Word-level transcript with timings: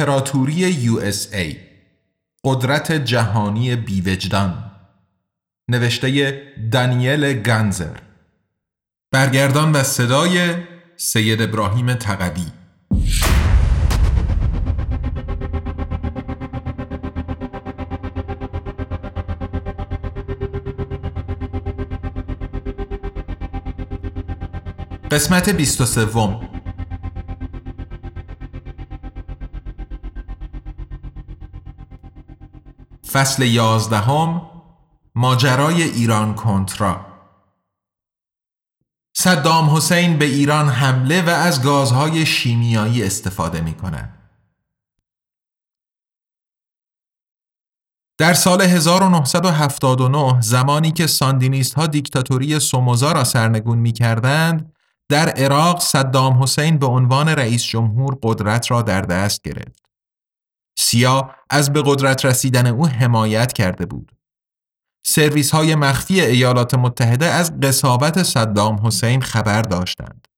امپراتوری 0.00 0.88
USA 0.88 1.56
قدرت 2.44 2.92
جهانی 2.92 3.76
بیوجدان. 3.76 4.70
نوشته 5.68 6.42
دانیل 6.72 7.32
گنزر 7.32 7.96
برگردان 9.12 9.72
و 9.72 9.82
صدای 9.82 10.54
سید 10.96 11.42
ابراهیم 11.42 11.94
تقوی. 11.94 12.46
قسمت 25.10 25.48
23 25.48 26.49
فصل 33.12 33.42
یازدهم 33.42 34.50
ماجرای 35.14 35.82
ایران 35.82 36.34
کنترا 36.34 37.06
صدام 39.16 39.76
حسین 39.76 40.18
به 40.18 40.24
ایران 40.24 40.68
حمله 40.68 41.22
و 41.22 41.28
از 41.28 41.62
گازهای 41.62 42.26
شیمیایی 42.26 43.02
استفاده 43.02 43.60
می 43.60 43.74
کند. 43.74 44.16
در 48.18 48.34
سال 48.34 48.62
1979 48.62 50.40
زمانی 50.40 50.92
که 50.92 51.06
ساندینیست 51.06 51.74
ها 51.74 51.86
دیکتاتوری 51.86 52.60
سوموزا 52.60 53.12
را 53.12 53.24
سرنگون 53.24 53.78
می 53.78 53.92
کردند، 53.92 54.72
در 55.08 55.28
عراق 55.28 55.80
صدام 55.80 56.42
حسین 56.42 56.78
به 56.78 56.86
عنوان 56.86 57.28
رئیس 57.28 57.64
جمهور 57.64 58.18
قدرت 58.22 58.70
را 58.70 58.82
در 58.82 59.00
دست 59.00 59.42
گرفت. 59.42 59.79
سیا 60.78 61.30
از 61.50 61.72
به 61.72 61.82
قدرت 61.86 62.24
رسیدن 62.24 62.66
او 62.66 62.86
حمایت 62.86 63.52
کرده 63.52 63.86
بود. 63.86 64.12
سرویس 65.06 65.50
های 65.50 65.74
مخفی 65.74 66.20
ایالات 66.20 66.74
متحده 66.74 67.26
از 67.26 67.60
قصابت 67.60 68.22
صدام 68.22 68.86
حسین 68.86 69.22
خبر 69.22 69.62
داشتند. 69.62 70.28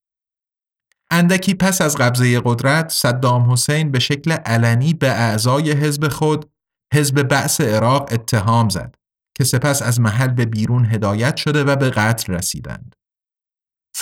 اندکی 1.10 1.54
پس 1.54 1.80
از 1.80 1.96
قبضه 1.96 2.40
قدرت 2.44 2.88
صدام 2.88 3.52
حسین 3.52 3.90
به 3.90 3.98
شکل 3.98 4.32
علنی 4.32 4.94
به 4.94 5.10
اعضای 5.10 5.72
حزب 5.72 6.08
خود 6.08 6.50
حزب 6.94 7.22
بعث 7.22 7.60
عراق 7.60 8.08
اتهام 8.12 8.68
زد 8.68 8.94
که 9.36 9.44
سپس 9.44 9.82
از 9.82 10.00
محل 10.00 10.28
به 10.28 10.46
بیرون 10.46 10.86
هدایت 10.86 11.36
شده 11.36 11.64
و 11.64 11.76
به 11.76 11.90
قتل 11.90 12.32
رسیدند. 12.32 12.94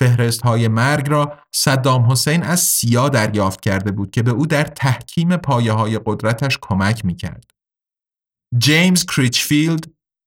فهرست 0.00 0.42
های 0.42 0.68
مرگ 0.68 1.10
را 1.10 1.38
صدام 1.54 2.10
حسین 2.10 2.42
از 2.42 2.60
سیا 2.60 3.08
دریافت 3.08 3.60
کرده 3.60 3.90
بود 3.90 4.10
که 4.10 4.22
به 4.22 4.30
او 4.30 4.46
در 4.46 4.64
تحکیم 4.64 5.36
پایه 5.36 5.72
های 5.72 6.00
قدرتش 6.06 6.58
کمک 6.62 7.04
می 7.04 7.16
کرد. 7.16 7.50
جیمز 8.58 9.06
کریچفیلد 9.06 9.84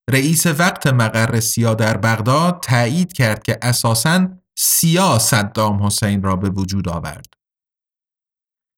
رئیس 0.09 0.45
وقت 0.45 0.87
مقر 0.87 1.39
سیا 1.39 1.73
در 1.73 1.97
بغداد 1.97 2.59
تایید 2.59 3.13
کرد 3.13 3.43
که 3.43 3.59
اساساً 3.61 4.27
سیا 4.57 5.19
صدام 5.19 5.83
حسین 5.85 6.23
را 6.23 6.35
به 6.35 6.49
وجود 6.49 6.89
آورد. 6.89 7.33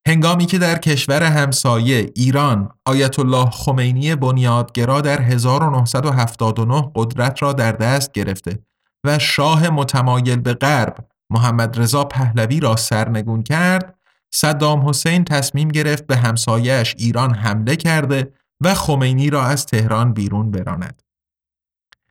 هنگامی 0.07 0.45
که 0.45 0.57
در 0.57 0.77
کشور 0.77 1.23
همسایه 1.23 2.11
ایران 2.15 2.69
آیت 2.85 3.19
الله 3.19 3.49
خمینی 3.49 4.15
بنیادگرا 4.15 5.01
در 5.01 5.21
1979 5.21 6.91
قدرت 6.95 7.41
را 7.43 7.53
در 7.53 7.71
دست 7.71 8.11
گرفته 8.11 8.59
و 9.05 9.19
شاه 9.19 9.69
متمایل 9.69 10.39
به 10.39 10.53
غرب 10.53 11.07
محمد 11.29 11.79
رضا 11.79 12.03
پهلوی 12.03 12.59
را 12.59 12.75
سرنگون 12.75 13.43
کرد 13.43 13.95
صدام 14.33 14.89
حسین 14.89 15.23
تصمیم 15.23 15.67
گرفت 15.67 16.07
به 16.07 16.17
همسایش 16.17 16.95
ایران 16.97 17.33
حمله 17.33 17.75
کرده 17.75 18.33
و 18.61 18.73
خمینی 18.73 19.29
را 19.29 19.45
از 19.45 19.65
تهران 19.65 20.13
بیرون 20.13 20.51
براند. 20.51 21.01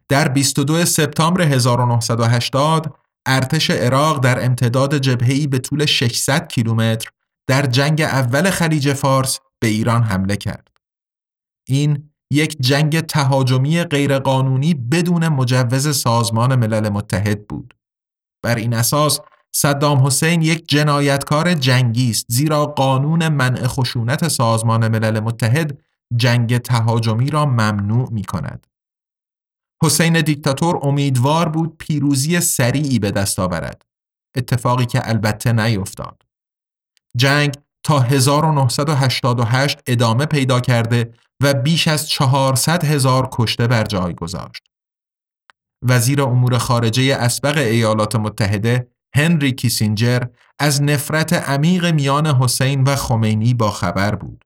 در 0.09 0.28
22 0.28 0.84
سپتامبر 0.84 1.43
1980 1.43 2.99
ارتش 3.26 3.71
عراق 3.71 4.21
در 4.21 4.44
امتداد 4.44 4.99
جبهه‌ای 4.99 5.47
به 5.47 5.59
طول 5.59 5.87
600 5.87 6.49
کیلومتر 6.49 7.11
در 7.47 7.66
جنگ 7.66 8.00
اول 8.00 8.50
خلیج 8.50 8.93
فارس 8.93 9.41
به 9.61 9.66
ایران 9.66 10.03
حمله 10.03 10.37
کرد. 10.37 10.69
این 11.69 12.11
یک 12.34 12.56
جنگ 12.61 13.00
تهاجمی 13.00 13.84
غیرقانونی 13.84 14.75
بدون 14.75 15.28
مجوز 15.28 15.97
سازمان 15.97 16.56
ملل 16.56 16.89
متحد 16.89 17.49
بود. 17.49 17.75
بر 18.43 18.55
این 18.55 18.75
اساس 18.75 19.21
صدام 19.53 20.06
حسین 20.06 20.43
یک 20.43 20.69
جنایتکار 20.69 21.55
جنگی 21.55 22.11
است 22.11 22.27
زیرا 22.28 22.67
قانون 22.67 23.28
منع 23.28 23.67
خشونت 23.67 24.28
سازمان 24.28 24.89
ملل 24.89 25.21
متحد 25.21 25.78
جنگ 26.17 26.59
تهاجمی 26.59 27.31
را 27.31 27.47
ممنوع 27.47 28.09
می 28.12 28.25
کند. 28.25 28.67
حسین 29.83 30.21
دیکتاتور 30.21 30.78
امیدوار 30.83 31.49
بود 31.49 31.77
پیروزی 31.78 32.41
سریعی 32.41 32.99
به 32.99 33.11
دست 33.11 33.39
آورد. 33.39 33.83
اتفاقی 34.37 34.87
که 34.87 35.09
البته 35.09 35.53
نیفتاد. 35.53 36.23
جنگ 37.17 37.55
تا 37.83 38.00
1988 38.00 39.78
ادامه 39.87 40.27
پیدا 40.27 40.61
کرده 40.61 41.15
و 41.44 41.55
بیش 41.55 41.88
از 41.88 42.09
400 42.09 42.84
هزار 42.84 43.28
کشته 43.32 43.66
بر 43.66 43.84
جای 43.84 44.15
گذاشت. 44.15 44.62
وزیر 45.82 46.22
امور 46.22 46.59
خارجه 46.59 47.16
اسبق 47.16 47.56
ایالات 47.56 48.16
متحده 48.16 48.88
هنری 49.16 49.53
کیسینجر 49.53 50.22
از 50.59 50.82
نفرت 50.82 51.32
عمیق 51.32 51.87
میان 51.87 52.27
حسین 52.27 52.84
و 52.84 52.97
خمینی 52.97 53.55
با 53.55 53.71
خبر 53.71 54.15
بود. 54.15 54.44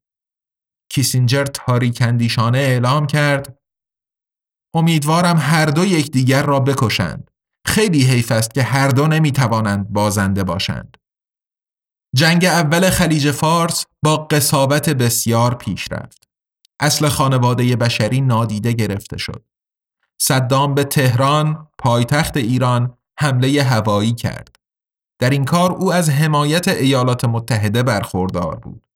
کیسینجر 0.90 1.44
تاریکندیشانه 1.44 2.58
اعلام 2.58 3.06
کرد 3.06 3.58
امیدوارم 4.74 5.36
هر 5.36 5.66
دو 5.66 5.84
یکدیگر 5.84 6.42
را 6.42 6.60
بکشند. 6.60 7.30
خیلی 7.66 8.02
حیف 8.02 8.32
است 8.32 8.54
که 8.54 8.62
هر 8.62 8.88
دو 8.88 9.06
نمی‌توانند 9.06 9.88
بازنده 9.88 10.44
باشند. 10.44 10.96
جنگ 12.16 12.44
اول 12.44 12.90
خلیج 12.90 13.30
فارس 13.30 13.84
با 14.04 14.16
قصابت 14.16 14.90
بسیار 14.90 15.54
پیش 15.54 15.92
رفت. 15.92 16.27
اصل 16.80 17.08
خانواده 17.08 17.76
بشری 17.76 18.20
نادیده 18.20 18.72
گرفته 18.72 19.18
شد. 19.18 19.44
صدام 20.20 20.74
به 20.74 20.84
تهران، 20.84 21.68
پایتخت 21.78 22.36
ایران، 22.36 22.94
حمله 23.18 23.62
هوایی 23.62 24.14
کرد. 24.14 24.56
در 25.18 25.30
این 25.30 25.44
کار 25.44 25.72
او 25.72 25.92
از 25.92 26.10
حمایت 26.10 26.68
ایالات 26.68 27.24
متحده 27.24 27.82
برخوردار 27.82 28.54
بود. 28.56 28.86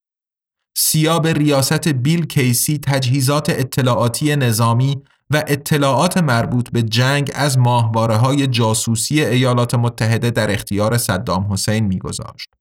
سیا 0.76 1.18
به 1.18 1.32
ریاست 1.32 1.88
بیل 1.88 2.26
کیسی 2.26 2.78
تجهیزات 2.78 3.50
اطلاعاتی 3.50 4.36
نظامی 4.36 5.02
و 5.30 5.44
اطلاعات 5.46 6.18
مربوط 6.18 6.70
به 6.70 6.82
جنگ 6.82 7.30
از 7.34 7.58
ماهواره 7.58 8.16
های 8.16 8.46
جاسوسی 8.46 9.24
ایالات 9.24 9.74
متحده 9.74 10.30
در 10.30 10.50
اختیار 10.50 10.98
صدام 10.98 11.52
حسین 11.52 11.86
میگذاشت. 11.86 12.54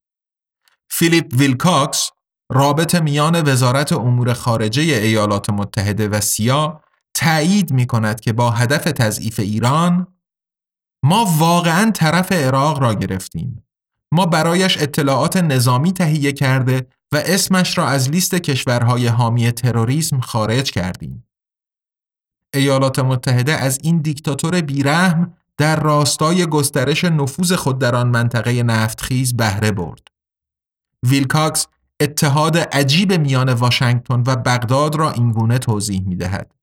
فیلیپ 0.90 1.34
ویلکاکس 1.34 2.12
رابط 2.52 2.96
میان 2.96 3.42
وزارت 3.50 3.94
امور 3.94 4.34
خارجه 4.34 4.82
ایالات 4.82 5.50
متحده 5.50 6.08
و 6.08 6.22
سیا 6.22 6.82
تأیید 7.14 7.72
می 7.72 7.86
کند 7.86 8.20
که 8.20 8.34
با 8.34 8.52
هدف 8.52 8.84
تضعیف 8.84 9.40
ایران 9.40 10.08
ما 11.04 11.26
واقعا 11.38 11.92
طرف 11.92 12.32
عراق 12.32 12.80
را 12.80 12.94
گرفتیم. 12.94 13.64
ما 14.12 14.26
برایش 14.26 14.82
اطلاعات 14.82 15.38
نظامی 15.38 15.94
تهیه 15.94 16.32
کرده 16.32 16.88
و 17.12 17.18
اسمش 17.26 17.78
را 17.78 17.88
از 17.88 18.10
لیست 18.10 18.36
کشورهای 18.36 19.08
حامی 19.08 19.52
تروریسم 19.52 20.20
خارج 20.20 20.72
کردیم. 20.72 21.28
ایالات 22.54 23.00
متحده 23.00 23.54
از 23.54 23.80
این 23.84 23.98
دیکتاتور 23.98 24.62
بیرحم 24.62 25.34
در 25.58 25.80
راستای 25.80 26.46
گسترش 26.46 27.04
نفوذ 27.04 27.54
خود 27.54 27.80
در 27.80 27.96
آن 27.96 28.08
منطقه 28.08 28.64
نفتخیز 28.64 29.38
بهره 29.38 29.72
برد. 29.72 30.08
ویلکاکس 31.04 31.68
اتحاد 32.02 32.58
عجیب 32.58 33.14
میان 33.14 33.54
واشنگتن 33.54 34.24
و 34.28 34.36
بغداد 34.36 34.96
را 34.96 35.12
اینگونه 35.12 35.58
توضیح 35.58 36.02
می 36.08 36.16
دهد. 36.16 36.56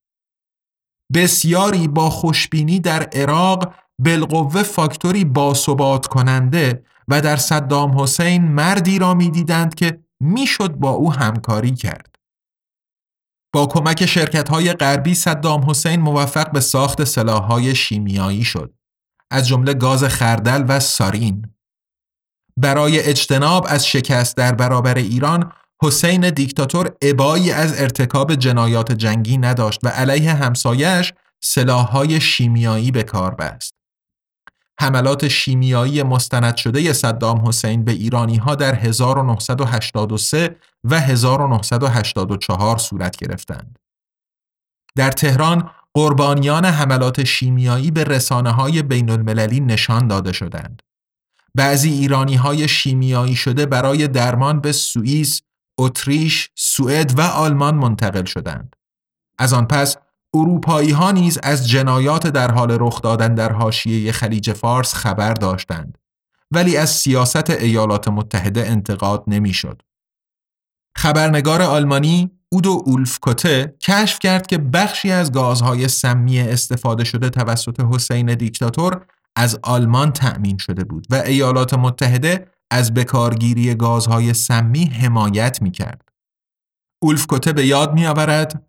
بسیاری 1.14 1.88
با 1.88 2.10
خوشبینی 2.10 2.80
در 2.80 3.02
عراق 3.02 3.74
بالقوه 3.98 4.62
فاکتوری 4.62 5.24
باثبات 5.24 6.06
کننده 6.06 6.82
و 7.08 7.20
در 7.20 7.36
صدام 7.36 8.00
حسین 8.00 8.44
مردی 8.52 8.98
را 8.98 9.14
می‌دیدند 9.14 9.74
که 9.74 10.04
می‌شد 10.20 10.74
با 10.74 10.90
او 10.90 11.12
همکاری 11.12 11.74
کرد. 11.74 12.16
با 13.52 13.66
کمک 13.66 14.06
شرکت 14.06 14.48
های 14.48 14.72
غربی 14.72 15.14
صدام 15.14 15.70
حسین 15.70 16.00
موفق 16.00 16.52
به 16.52 16.60
ساخت 16.60 17.04
سلاحهای 17.04 17.74
شیمیایی 17.74 18.44
شد. 18.44 18.74
از 19.30 19.48
جمله 19.48 19.74
گاز 19.74 20.04
خردل 20.04 20.64
و 20.68 20.80
سارین. 20.80 21.54
برای 22.60 23.00
اجتناب 23.00 23.66
از 23.68 23.86
شکست 23.86 24.36
در 24.36 24.54
برابر 24.54 24.94
ایران 24.94 25.52
حسین 25.82 26.30
دیکتاتور 26.30 26.90
ابایی 27.02 27.52
از 27.52 27.80
ارتکاب 27.80 28.34
جنایات 28.34 28.92
جنگی 28.92 29.38
نداشت 29.38 29.80
و 29.82 29.88
علیه 29.88 30.34
همسایش 30.34 31.12
سلاحهای 31.40 32.20
شیمیایی 32.20 32.90
به 32.90 33.02
کار 33.02 33.34
بست. 33.34 33.74
حملات 34.80 35.28
شیمیایی 35.28 36.02
مستند 36.02 36.56
شده 36.56 36.92
صدام 36.92 37.48
حسین 37.48 37.84
به 37.84 37.92
ایرانی 37.92 38.36
ها 38.36 38.54
در 38.54 38.74
1983 38.74 40.56
و 40.84 41.00
1984 41.00 42.78
صورت 42.78 43.16
گرفتند. 43.16 43.78
در 44.96 45.10
تهران 45.10 45.70
قربانیان 45.94 46.64
حملات 46.64 47.24
شیمیایی 47.24 47.90
به 47.90 48.04
رسانه 48.04 48.50
های 48.50 48.82
بین 48.82 49.10
المللی 49.10 49.60
نشان 49.60 50.08
داده 50.08 50.32
شدند. 50.32 50.82
بعضی 51.54 51.90
ایرانی 51.90 52.34
های 52.34 52.68
شیمیایی 52.68 53.36
شده 53.36 53.66
برای 53.66 54.08
درمان 54.08 54.60
به 54.60 54.72
سوئیس، 54.72 55.42
اتریش، 55.78 56.50
سوئد 56.54 57.18
و 57.18 57.22
آلمان 57.22 57.74
منتقل 57.74 58.24
شدند. 58.24 58.76
از 59.38 59.52
آن 59.52 59.66
پس 59.66 59.96
اروپایی 60.34 60.90
ها 60.90 61.10
نیز 61.10 61.38
از 61.42 61.68
جنایات 61.68 62.26
در 62.26 62.50
حال 62.50 62.76
رخ 62.80 63.02
دادن 63.02 63.34
در 63.34 63.52
حاشیه 63.52 64.12
خلیج 64.12 64.52
فارس 64.52 64.94
خبر 64.94 65.34
داشتند 65.34 65.98
ولی 66.50 66.76
از 66.76 66.90
سیاست 66.90 67.50
ایالات 67.50 68.08
متحده 68.08 68.66
انتقاد 68.66 69.24
نمی‌شد. 69.26 69.82
خبرنگار 70.96 71.62
آلمانی 71.62 72.30
اودو 72.52 72.82
اولفکوته 72.86 73.74
کشف 73.82 74.18
کرد 74.18 74.46
که 74.46 74.58
بخشی 74.58 75.10
از 75.10 75.32
گازهای 75.32 75.88
سمی 75.88 76.40
استفاده 76.40 77.04
شده 77.04 77.30
توسط 77.30 77.80
حسین 77.80 78.34
دیکتاتور 78.34 79.06
از 79.38 79.58
آلمان 79.62 80.12
تأمین 80.12 80.58
شده 80.58 80.84
بود 80.84 81.06
و 81.10 81.14
ایالات 81.14 81.74
متحده 81.74 82.46
از 82.70 82.94
بکارگیری 82.94 83.74
گازهای 83.74 84.34
سمی 84.34 84.84
حمایت 84.84 85.62
می 85.62 85.70
کرد. 85.70 86.08
اولفکوته 87.02 87.52
به 87.52 87.66
یاد 87.66 87.94
می 87.94 88.06
آورد 88.06 88.62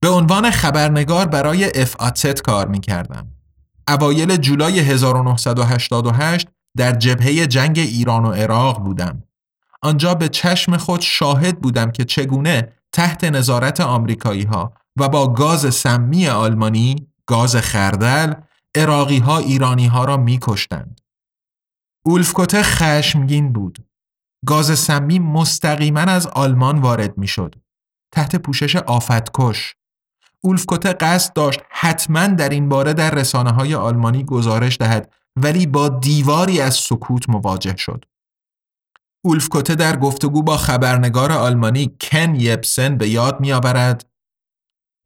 به 0.00 0.08
عنوان 0.08 0.50
خبرنگار 0.50 1.26
برای 1.26 1.80
افاتت 1.80 2.42
کار 2.42 2.68
می 2.68 2.80
کردم. 2.80 3.26
اوایل 3.88 4.36
جولای 4.36 4.80
1988 4.80 6.48
در 6.76 6.92
جبهه 6.92 7.46
جنگ 7.46 7.78
ایران 7.78 8.24
و 8.24 8.32
عراق 8.32 8.80
بودم. 8.80 9.22
آنجا 9.82 10.14
به 10.14 10.28
چشم 10.28 10.76
خود 10.76 11.00
شاهد 11.00 11.60
بودم 11.60 11.90
که 11.90 12.04
چگونه 12.04 12.72
تحت 12.92 13.24
نظارت 13.24 13.80
آمریکایی 13.80 14.44
ها 14.44 14.72
و 14.96 15.08
با 15.08 15.32
گاز 15.32 15.74
سمی 15.74 16.28
آلمانی، 16.28 16.96
گاز 17.26 17.56
خردل، 17.56 18.34
عراقی 18.74 19.18
ها 19.18 19.38
ایرانی 19.38 19.86
ها 19.86 20.04
را 20.04 20.16
می 20.16 20.38
کشتند. 20.42 21.00
اولفکوته 22.06 22.62
خشمگین 22.62 23.52
بود. 23.52 23.86
گاز 24.46 24.78
سمی 24.78 25.18
مستقیما 25.18 26.00
از 26.00 26.26
آلمان 26.26 26.78
وارد 26.78 27.18
می 27.18 27.26
شد. 27.26 27.54
تحت 28.12 28.36
پوشش 28.36 28.76
آفتکش. 28.76 29.74
اولفکوته 30.40 30.92
قصد 30.92 31.32
داشت 31.32 31.60
حتما 31.70 32.26
در 32.26 32.48
این 32.48 32.68
باره 32.68 32.92
در 32.92 33.10
رسانه 33.10 33.50
های 33.50 33.74
آلمانی 33.74 34.24
گزارش 34.24 34.76
دهد 34.78 35.12
ولی 35.36 35.66
با 35.66 35.88
دیواری 35.88 36.60
از 36.60 36.74
سکوت 36.74 37.28
مواجه 37.28 37.76
شد. 37.76 38.04
اولفکوته 39.24 39.74
در 39.74 39.96
گفتگو 39.96 40.42
با 40.42 40.56
خبرنگار 40.56 41.32
آلمانی 41.32 41.96
کن 42.00 42.34
یبسن 42.34 42.96
به 42.96 43.08
یاد 43.08 43.40
می 43.40 43.52
آورد 43.52 44.13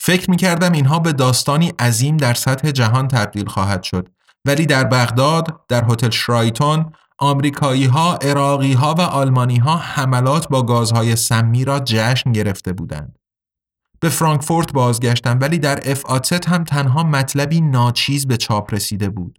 فکر 0.01 0.31
می 0.31 0.37
کردم 0.37 0.73
اینها 0.73 0.99
به 0.99 1.13
داستانی 1.13 1.69
عظیم 1.69 2.17
در 2.17 2.35
سطح 2.35 2.71
جهان 2.71 3.09
تبدیل 3.09 3.47
خواهد 3.47 3.83
شد 3.83 4.09
ولی 4.45 4.67
در 4.67 4.85
بغداد 4.85 5.61
در 5.69 5.85
هتل 5.89 6.11
شرایتون 6.11 6.93
آمریکایی 7.19 7.85
ها، 7.85 8.19
اراقی 8.23 8.73
ها 8.73 8.95
و 8.95 9.01
آلمانی 9.01 9.57
ها 9.57 9.77
حملات 9.77 10.49
با 10.49 10.63
گازهای 10.63 11.17
سمی 11.17 11.65
را 11.65 11.81
جشن 11.81 12.33
گرفته 12.33 12.73
بودند. 12.73 13.19
به 14.01 14.09
فرانکفورت 14.09 14.73
بازگشتم 14.73 15.39
ولی 15.41 15.59
در 15.59 15.91
افاتت 15.91 16.49
هم 16.49 16.65
تنها 16.65 17.03
مطلبی 17.03 17.61
ناچیز 17.61 18.27
به 18.27 18.37
چاپ 18.37 18.75
رسیده 18.75 19.09
بود. 19.09 19.39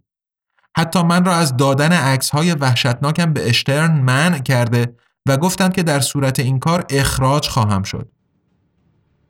حتی 0.77 1.03
من 1.03 1.25
را 1.25 1.35
از 1.35 1.57
دادن 1.57 1.91
عکس 1.91 2.29
های 2.29 2.53
وحشتناکم 2.53 3.33
به 3.33 3.49
اشترن 3.49 3.91
منع 4.01 4.39
کرده 4.39 4.95
و 5.25 5.37
گفتند 5.37 5.73
که 5.73 5.83
در 5.83 5.99
صورت 5.99 6.39
این 6.39 6.59
کار 6.59 6.85
اخراج 6.89 7.47
خواهم 7.47 7.83
شد. 7.83 8.11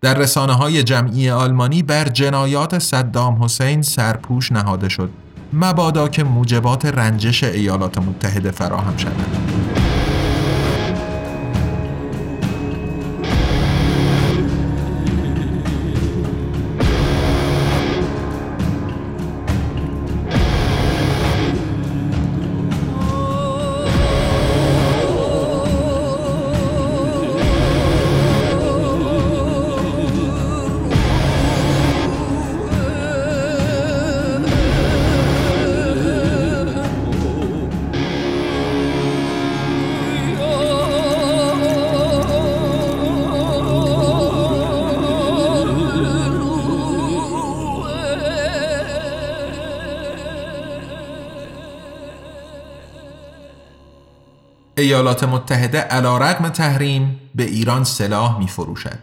در 0.01 0.13
رسانه 0.13 0.53
های 0.53 0.83
جمعی 0.83 1.29
آلمانی 1.29 1.83
بر 1.83 2.05
جنایات 2.05 2.79
صدام 2.79 3.43
حسین 3.43 3.81
سرپوش 3.81 4.51
نهاده 4.51 4.89
شد 4.89 5.09
مبادا 5.53 6.07
که 6.07 6.23
موجبات 6.23 6.85
رنجش 6.85 7.43
ایالات 7.43 7.97
متحده 7.97 8.51
فراهم 8.51 8.97
شود. 8.97 9.58
ایالات 54.79 55.23
متحده 55.23 55.79
علا 55.79 56.17
رقم 56.17 56.49
تحریم 56.49 57.19
به 57.35 57.43
ایران 57.43 57.83
سلاح 57.83 58.39
می 58.39 58.47
فروشد. 58.47 58.99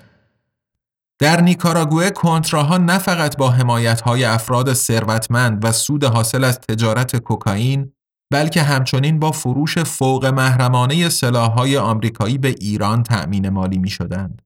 در 1.19 1.41
نیکاراگوه 1.41 2.11
کنتراها 2.11 2.79
نه 2.79 2.99
فقط 2.99 3.37
با 3.37 3.51
حمایت 3.51 4.01
های 4.01 4.25
افراد 4.25 4.73
ثروتمند 4.73 5.65
و 5.65 5.73
سود 5.73 6.05
حاصل 6.05 6.45
از 6.45 6.61
تجارت 6.61 7.17
کوکائین 7.17 7.93
بلکه 8.33 8.63
همچنین 8.63 9.19
با 9.19 9.33
فروش 9.33 9.79
فوق 9.79 10.27
محرمانه 10.27 11.09
های 11.35 11.77
آمریکایی 11.77 12.39
به 12.39 12.49
ایران 12.49 13.03
تأمین 13.03 13.49
مالی 13.49 13.79
می 13.79 13.91
شدند. 13.91 14.43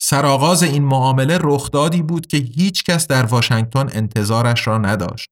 سرآغاز 0.00 0.62
این 0.62 0.84
معامله 0.84 1.38
رخدادی 1.42 2.02
بود 2.02 2.26
که 2.26 2.36
هیچ 2.36 2.84
کس 2.84 3.06
در 3.06 3.24
واشنگتن 3.24 3.88
انتظارش 3.92 4.66
را 4.66 4.78
نداشت. 4.78 5.30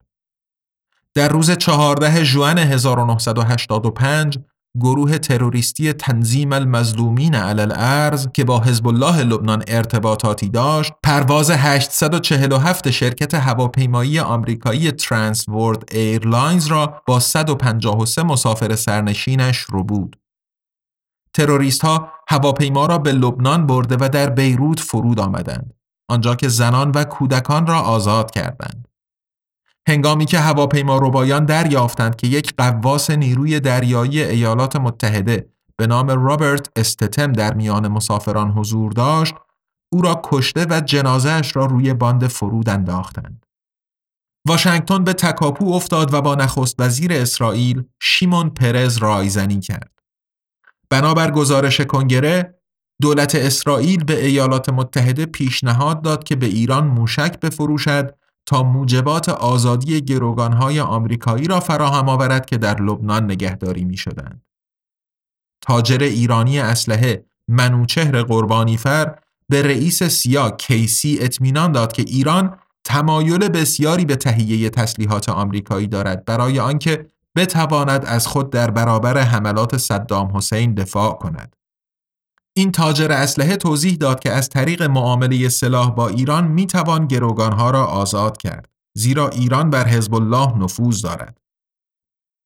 در 1.14 1.28
روز 1.28 1.50
14 1.50 2.25
ژوئن 2.25 2.59
1985 2.59 4.38
گروه 4.79 5.19
تروریستی 5.19 5.93
تنظیم 5.93 6.53
المظلومین 6.53 7.35
علی 7.35 7.73
الارض 7.76 8.28
که 8.33 8.45
با 8.45 8.61
حزب 8.61 8.89
الله 8.89 9.23
لبنان 9.23 9.65
ارتباطاتی 9.69 10.49
داشت 10.49 10.93
پرواز 11.03 11.50
847 11.50 12.91
شرکت 12.91 13.35
هواپیمایی 13.35 14.19
آمریکایی 14.19 14.93
ترانس 14.93 15.49
ورلد 15.49 15.95
ایرلاینز 15.95 16.67
را 16.67 17.03
با 17.07 17.21
153 17.21 18.23
مسافر 18.23 18.77
سرنشینش 18.77 19.59
ربود. 19.59 20.16
تروریست 21.35 21.85
ها 21.85 22.12
هواپیما 22.29 22.87
را 22.87 22.99
به 22.99 23.12
لبنان 23.12 23.67
برده 23.67 23.97
و 24.00 24.09
در 24.09 24.31
بیروت 24.31 24.81
فرود 24.81 25.21
آمدند 25.21 25.75
آنجا 26.11 26.35
که 26.35 26.49
زنان 26.49 26.91
و 26.91 27.05
کودکان 27.05 27.67
را 27.67 27.81
آزاد 27.81 28.31
کردند. 28.31 28.89
هنگامی 29.88 30.25
که 30.25 30.38
هواپیما 30.38 30.99
ربایان 30.99 31.44
دریافتند 31.44 32.16
که 32.16 32.26
یک 32.26 32.54
قواس 32.58 33.10
نیروی 33.10 33.60
دریایی 33.60 34.22
ایالات 34.22 34.76
متحده 34.76 35.49
به 35.76 35.87
نام 35.87 36.10
رابرت 36.10 36.70
استتم 36.76 37.32
در 37.32 37.54
میان 37.54 37.88
مسافران 37.88 38.50
حضور 38.50 38.92
داشت 38.92 39.34
او 39.92 40.02
را 40.02 40.20
کشته 40.25 40.66
و 40.70 40.80
جنازهش 40.80 41.56
را 41.56 41.66
روی 41.66 41.94
باند 41.94 42.26
فرود 42.26 42.68
انداختند. 42.68 43.46
واشنگتن 44.49 45.04
به 45.04 45.12
تکاپو 45.12 45.72
افتاد 45.72 46.14
و 46.14 46.22
با 46.22 46.34
نخست 46.34 46.75
وزیر 46.78 47.12
اسرائیل 47.12 47.84
شیمون 48.02 48.50
پرز 48.50 48.96
رایزنی 48.96 49.60
کرد. 49.60 49.92
بنابر 50.90 51.30
گزارش 51.30 51.80
کنگره 51.80 52.60
دولت 53.02 53.34
اسرائیل 53.34 54.04
به 54.04 54.26
ایالات 54.26 54.68
متحده 54.68 55.26
پیشنهاد 55.26 56.02
داد 56.02 56.25
که 56.25 56.37
به 56.37 56.46
ایران 56.46 56.87
موشک 56.87 57.40
بفروشد 57.40 58.14
تا 58.47 58.62
موجبات 58.62 59.28
آزادی 59.28 60.00
گروگانهای 60.00 60.80
آمریکایی 60.80 61.47
را 61.47 61.61
فراهم 61.61 62.09
آورد 62.09 62.47
که 62.47 62.59
در 62.59 62.82
لبنان 62.82 63.25
نگهداری 63.25 63.85
می 63.85 63.97
شدند. 63.97 64.42
تاجر 65.61 66.02
ایرانی 66.02 66.59
اسلحه 66.59 67.25
منوچهر 67.49 68.23
قربانیفر 68.23 69.18
به 69.49 69.62
رئیس 69.62 70.02
سیا 70.02 70.50
کیسی 70.50 71.18
اطمینان 71.20 71.73
داد 71.73 71.92
که 71.92 72.02
ایران 72.02 72.59
تمایل 72.85 73.49
بسیاری 73.49 74.04
به 74.04 74.16
تهیه 74.16 74.70
تسلیحات 74.70 75.28
آمریکایی 75.28 75.87
دارد 75.87 76.25
برای 76.25 76.61
آنکه 76.61 77.06
بتواند 77.37 78.04
از 78.04 78.26
خود 78.26 78.50
در 78.50 78.70
برابر 78.70 79.18
حملات 79.18 79.76
صدام 79.76 80.37
حسین 80.37 80.75
دفاع 80.75 81.12
کند. 81.12 81.56
این 82.57 82.73
تاجر 82.73 83.12
اسلحه 83.12 83.57
توضیح 83.57 83.97
داد 83.97 84.21
که 84.21 84.33
از 84.33 84.49
طریق 84.49 84.83
معامله 84.83 85.49
سلاح 85.49 85.90
با 85.90 86.09
ایران 86.09 86.49
می 86.49 86.66
توان 86.66 87.07
گروگانها 87.07 87.71
را 87.71 87.85
آزاد 87.85 88.37
کرد 88.37 88.69
زیرا 88.95 89.28
ایران 89.28 89.71
بر 89.71 89.88
حزب 89.88 90.14
الله 90.14 90.59
نفوذ 90.59 91.02
دارد. 91.02 91.40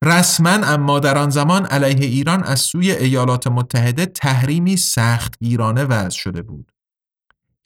رسما 0.04 0.50
اما 0.50 1.00
در 1.00 1.18
آن 1.18 1.30
زمان 1.30 1.66
علیه 1.66 2.06
ایران 2.06 2.42
از 2.42 2.60
سوی 2.60 2.90
ایالات 2.90 3.46
متحده 3.46 4.06
تحریمی 4.06 4.76
سخت 4.76 5.38
گیرانه 5.40 5.84
وضع 5.84 6.18
شده 6.18 6.42
بود. 6.42 6.72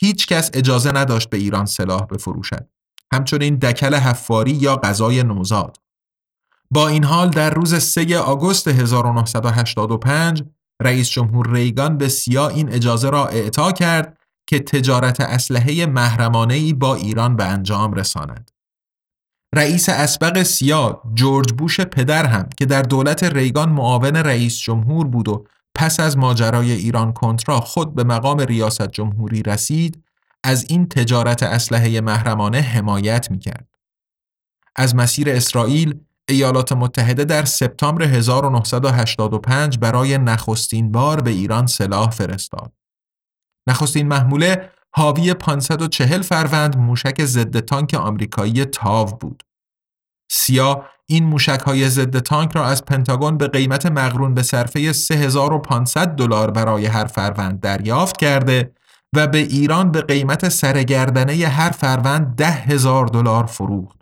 هیچ 0.00 0.26
کس 0.26 0.50
اجازه 0.54 0.92
نداشت 0.92 1.30
به 1.30 1.36
ایران 1.36 1.66
سلاح 1.66 2.06
بفروشد. 2.06 2.68
همچنین 3.12 3.56
دکل 3.56 3.94
حفاری 3.94 4.50
یا 4.50 4.76
غذای 4.76 5.22
نوزاد. 5.22 5.76
با 6.70 6.88
این 6.88 7.04
حال 7.04 7.30
در 7.30 7.50
روز 7.50 7.74
3 7.74 8.18
آگوست 8.18 8.68
1985 8.68 10.44
رئیس 10.82 11.10
جمهور 11.10 11.52
ریگان 11.52 11.98
به 11.98 12.08
سیا 12.08 12.48
این 12.48 12.72
اجازه 12.72 13.10
را 13.10 13.26
اعطا 13.26 13.72
کرد 13.72 14.18
که 14.46 14.58
تجارت 14.58 15.20
اسلحه 15.20 15.86
محرمانه 15.86 16.74
با 16.74 16.94
ایران 16.94 17.36
به 17.36 17.44
انجام 17.44 17.92
رساند. 17.92 18.50
رئیس 19.54 19.88
اسبق 19.88 20.42
سیا 20.42 21.02
جورج 21.14 21.52
بوش 21.52 21.80
پدر 21.80 22.26
هم 22.26 22.48
که 22.58 22.66
در 22.66 22.82
دولت 22.82 23.24
ریگان 23.24 23.68
معاون 23.68 24.16
رئیس 24.16 24.58
جمهور 24.58 25.06
بود 25.06 25.28
و 25.28 25.46
پس 25.74 26.00
از 26.00 26.18
ماجرای 26.18 26.72
ایران 26.72 27.12
کنترا 27.12 27.60
خود 27.60 27.94
به 27.94 28.04
مقام 28.04 28.40
ریاست 28.40 28.88
جمهوری 28.88 29.42
رسید 29.42 30.04
از 30.44 30.66
این 30.68 30.88
تجارت 30.88 31.42
اسلحه 31.42 32.00
محرمانه 32.00 32.60
حمایت 32.60 33.30
می 33.30 33.38
کرد. 33.38 33.68
از 34.76 34.94
مسیر 34.94 35.30
اسرائیل 35.30 36.00
ایالات 36.28 36.72
متحده 36.72 37.24
در 37.24 37.44
سپتامبر 37.44 38.02
1985 38.02 39.78
برای 39.78 40.18
نخستین 40.18 40.92
بار 40.92 41.20
به 41.20 41.30
ایران 41.30 41.66
سلاح 41.66 42.10
فرستاد. 42.10 42.72
نخستین 43.68 44.08
محموله 44.08 44.70
حاوی 44.90 45.34
540 45.34 46.22
فروند 46.22 46.76
موشک 46.76 47.24
ضد 47.24 47.60
تانک 47.60 47.94
آمریکایی 47.94 48.64
تاو 48.64 49.06
بود. 49.06 49.42
سیا 50.30 50.84
این 51.06 51.24
موشک 51.24 51.60
های 51.66 51.88
ضد 51.88 52.18
تانک 52.18 52.52
را 52.52 52.66
از 52.66 52.84
پنتاگون 52.84 53.38
به 53.38 53.48
قیمت 53.48 53.86
مقرون 53.86 54.34
به 54.34 54.42
صرفه 54.42 54.92
3500 54.92 56.08
دلار 56.08 56.50
برای 56.50 56.86
هر 56.86 57.04
فروند 57.04 57.60
دریافت 57.60 58.16
کرده 58.16 58.72
و 59.16 59.26
به 59.26 59.38
ایران 59.38 59.92
به 59.92 60.02
قیمت 60.02 60.48
سرگردنه 60.48 61.46
هر 61.46 61.70
فروند 61.70 62.36
ده 62.36 62.50
هزار 62.50 63.06
دلار 63.06 63.46
فروخت. 63.46 63.97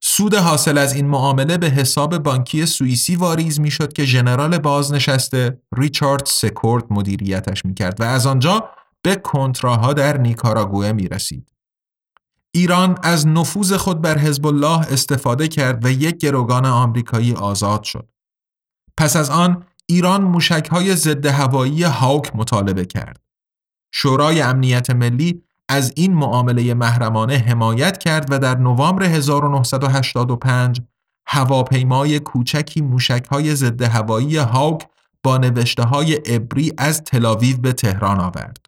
سود 0.00 0.34
حاصل 0.34 0.78
از 0.78 0.94
این 0.94 1.06
معامله 1.06 1.58
به 1.58 1.70
حساب 1.70 2.18
بانکی 2.18 2.66
سوئیسی 2.66 3.16
واریز 3.16 3.60
می‌شد 3.60 3.92
که 3.92 4.04
ژنرال 4.04 4.58
بازنشسته 4.58 5.62
ریچارد 5.76 6.26
سکورت 6.26 6.84
مدیریتش 6.90 7.64
می‌کرد 7.64 8.00
و 8.00 8.04
از 8.04 8.26
آنجا 8.26 8.70
به 9.02 9.16
کنتراها 9.16 9.92
در 9.92 10.16
نیکاراگوه 10.16 10.92
می 10.92 11.08
رسید. 11.08 11.52
ایران 12.54 12.98
از 13.02 13.26
نفوذ 13.26 13.72
خود 13.72 14.02
بر 14.02 14.18
حزب 14.18 14.46
الله 14.46 14.80
استفاده 14.80 15.48
کرد 15.48 15.84
و 15.84 15.90
یک 15.90 16.16
گروگان 16.16 16.66
آمریکایی 16.66 17.32
آزاد 17.34 17.82
شد. 17.82 18.08
پس 18.96 19.16
از 19.16 19.30
آن 19.30 19.66
ایران 19.86 20.22
موشک 20.22 20.68
های 20.70 20.96
ضد 20.96 21.26
هوایی 21.26 21.82
هاوک 21.82 22.36
مطالبه 22.36 22.84
کرد. 22.84 23.20
شورای 23.94 24.40
امنیت 24.40 24.90
ملی 24.90 25.42
از 25.68 25.92
این 25.96 26.14
معامله 26.14 26.74
محرمانه 26.74 27.36
حمایت 27.36 27.98
کرد 27.98 28.32
و 28.32 28.38
در 28.38 28.58
نوامبر 28.58 29.02
1985 29.02 30.80
هواپیمای 31.26 32.20
کوچکی 32.20 32.80
موشک 32.80 33.26
های 33.30 33.54
ضد 33.54 33.82
هوایی 33.82 34.36
هاوک 34.36 34.86
با 35.22 35.38
نوشته 35.38 35.82
های 35.82 36.20
ابری 36.26 36.72
از 36.78 37.04
تلاویو 37.04 37.56
به 37.56 37.72
تهران 37.72 38.20
آورد. 38.20 38.66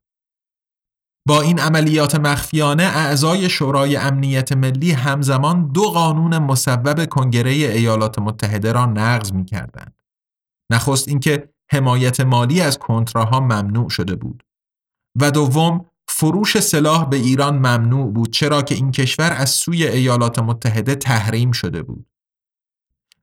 با 1.29 1.41
این 1.41 1.59
عملیات 1.59 2.15
مخفیانه 2.15 2.83
اعضای 2.83 3.51
شورای 3.51 3.97
امنیت 3.97 4.53
ملی 4.53 4.93
همزمان 4.93 5.73
دو 5.73 5.83
قانون 5.83 6.39
مصوب 6.39 7.05
کنگره 7.05 7.51
ایالات 7.51 8.19
متحده 8.19 8.73
را 8.73 8.87
نقض 8.87 9.33
می 9.33 9.45
کردند. 9.45 10.03
نخست 10.73 11.09
اینکه 11.09 11.49
حمایت 11.71 12.21
مالی 12.21 12.61
از 12.61 12.79
کنتراها 12.79 13.41
ممنوع 13.41 13.89
شده 13.89 14.17
بود 14.17 14.43
و 15.21 15.31
دوم 15.31 15.90
فروش 16.13 16.61
سلاح 16.61 17.09
به 17.09 17.17
ایران 17.17 17.57
ممنوع 17.57 18.13
بود 18.13 18.31
چرا 18.31 18.63
که 18.63 18.75
این 18.75 18.91
کشور 18.91 19.33
از 19.33 19.51
سوی 19.51 19.87
ایالات 19.87 20.39
متحده 20.39 20.95
تحریم 20.95 21.53
شده 21.53 21.83
بود. 21.83 22.07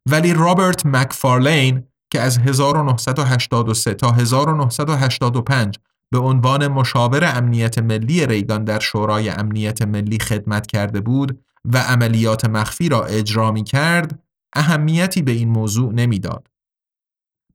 ولی 0.05 0.33
رابرت 0.33 0.85
مکفارلین 0.85 1.83
که 2.11 2.21
از 2.21 2.37
1983 2.37 3.93
تا 3.93 4.11
1985 4.11 5.79
به 6.11 6.17
عنوان 6.17 6.67
مشاور 6.67 7.37
امنیت 7.37 7.77
ملی 7.79 8.25
ریگان 8.25 8.63
در 8.63 8.79
شورای 8.79 9.29
امنیت 9.29 9.81
ملی 9.81 10.19
خدمت 10.19 10.67
کرده 10.67 11.01
بود 11.01 11.39
و 11.65 11.77
عملیات 11.77 12.45
مخفی 12.45 12.89
را 12.89 13.05
اجرا 13.05 13.51
می 13.51 13.63
کرد 13.63 14.23
اهمیتی 14.55 15.21
به 15.21 15.31
این 15.31 15.49
موضوع 15.49 15.93
نمی‌داد. 15.93 16.47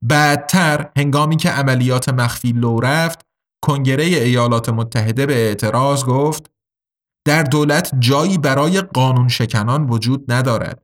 بعدتر 0.03 0.91
هنگامی 0.97 1.37
که 1.37 1.51
عملیات 1.51 2.09
مخفی 2.09 2.53
لو 2.53 2.81
رفت 2.81 3.27
کنگره 3.63 4.05
ایالات 4.05 4.69
متحده 4.69 5.27
به 5.27 5.47
اعتراض 5.47 6.05
گفت 6.05 6.51
در 7.27 7.43
دولت 7.43 7.93
جایی 7.99 8.39
برای 8.39 8.81
قانون 8.81 9.29
شکنان 9.29 9.89
وجود 9.89 10.33
ندارد. 10.33 10.83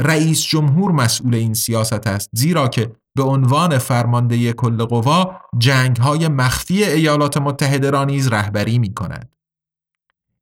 رئیس 0.00 0.42
جمهور 0.42 0.92
مسئول 0.92 1.34
این 1.34 1.54
سیاست 1.54 2.06
است 2.06 2.30
زیرا 2.32 2.68
که 2.68 2.92
به 3.14 3.22
عنوان 3.22 3.78
فرمانده 3.78 4.52
کل 4.52 4.84
قوا 4.84 5.40
جنگ 5.58 5.96
های 5.96 6.28
مخفی 6.28 6.84
ایالات 6.84 7.36
متحده 7.36 7.90
را 7.90 8.04
نیز 8.04 8.28
رهبری 8.28 8.78
می 8.78 8.94
کند. 8.94 9.32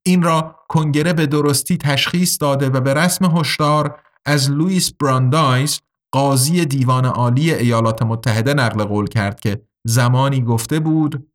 این 0.02 0.22
را 0.22 0.56
کنگره 0.68 1.12
به 1.12 1.26
درستی 1.26 1.76
تشخیص 1.76 2.38
داده 2.40 2.68
و 2.68 2.80
به 2.80 2.94
رسم 2.94 3.38
هشدار 3.38 4.00
از 4.26 4.50
لوئیس 4.50 4.92
براندایس 4.92 5.80
قاضی 6.12 6.64
دیوان 6.64 7.04
عالی 7.04 7.54
ایالات 7.54 8.02
متحده 8.02 8.54
نقل 8.54 8.84
قول 8.84 9.06
کرد 9.06 9.40
که 9.40 9.62
زمانی 9.86 10.42
گفته 10.42 10.80
بود 10.80 11.28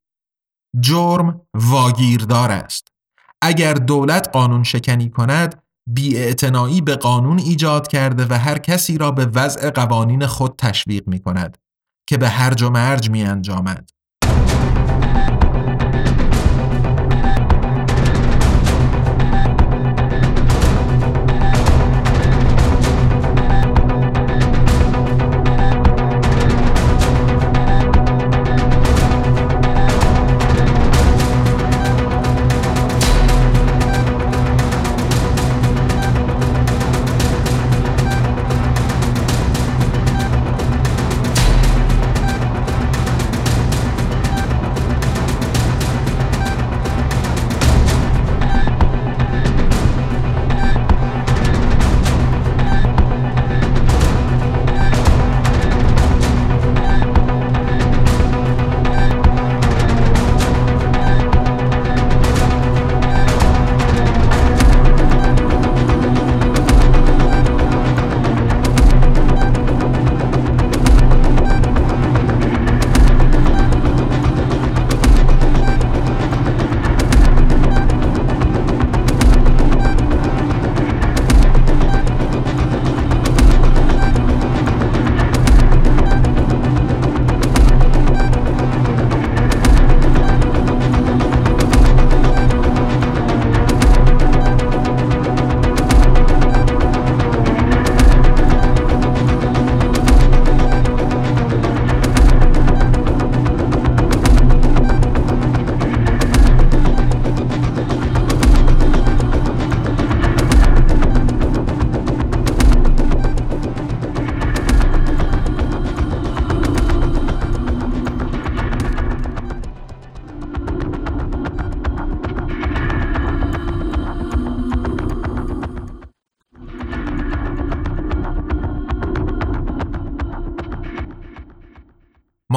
جرم 0.80 1.42
واگیردار 1.54 2.52
است 2.52 2.88
اگر 3.42 3.74
دولت 3.74 4.30
قانون 4.34 4.64
شکنی 4.64 5.10
کند 5.10 5.64
بیاعتنایی 5.88 6.82
به 6.82 6.96
قانون 6.96 7.40
ایجاد 7.40 7.88
کرده 7.88 8.26
و 8.30 8.34
هر 8.34 8.58
کسی 8.58 8.98
را 8.98 9.12
به 9.12 9.26
وضع 9.26 9.70
قوانین 9.70 10.28
خود 10.28 10.56
تشویق 10.58 11.08
می 11.08 11.20
کند 11.20 11.58
که 12.10 12.18
به 12.18 12.30
هرج 12.30 12.64
و 12.64 12.70
مرج 12.70 13.10
می 13.10 13.24
انجامد. 13.24 13.90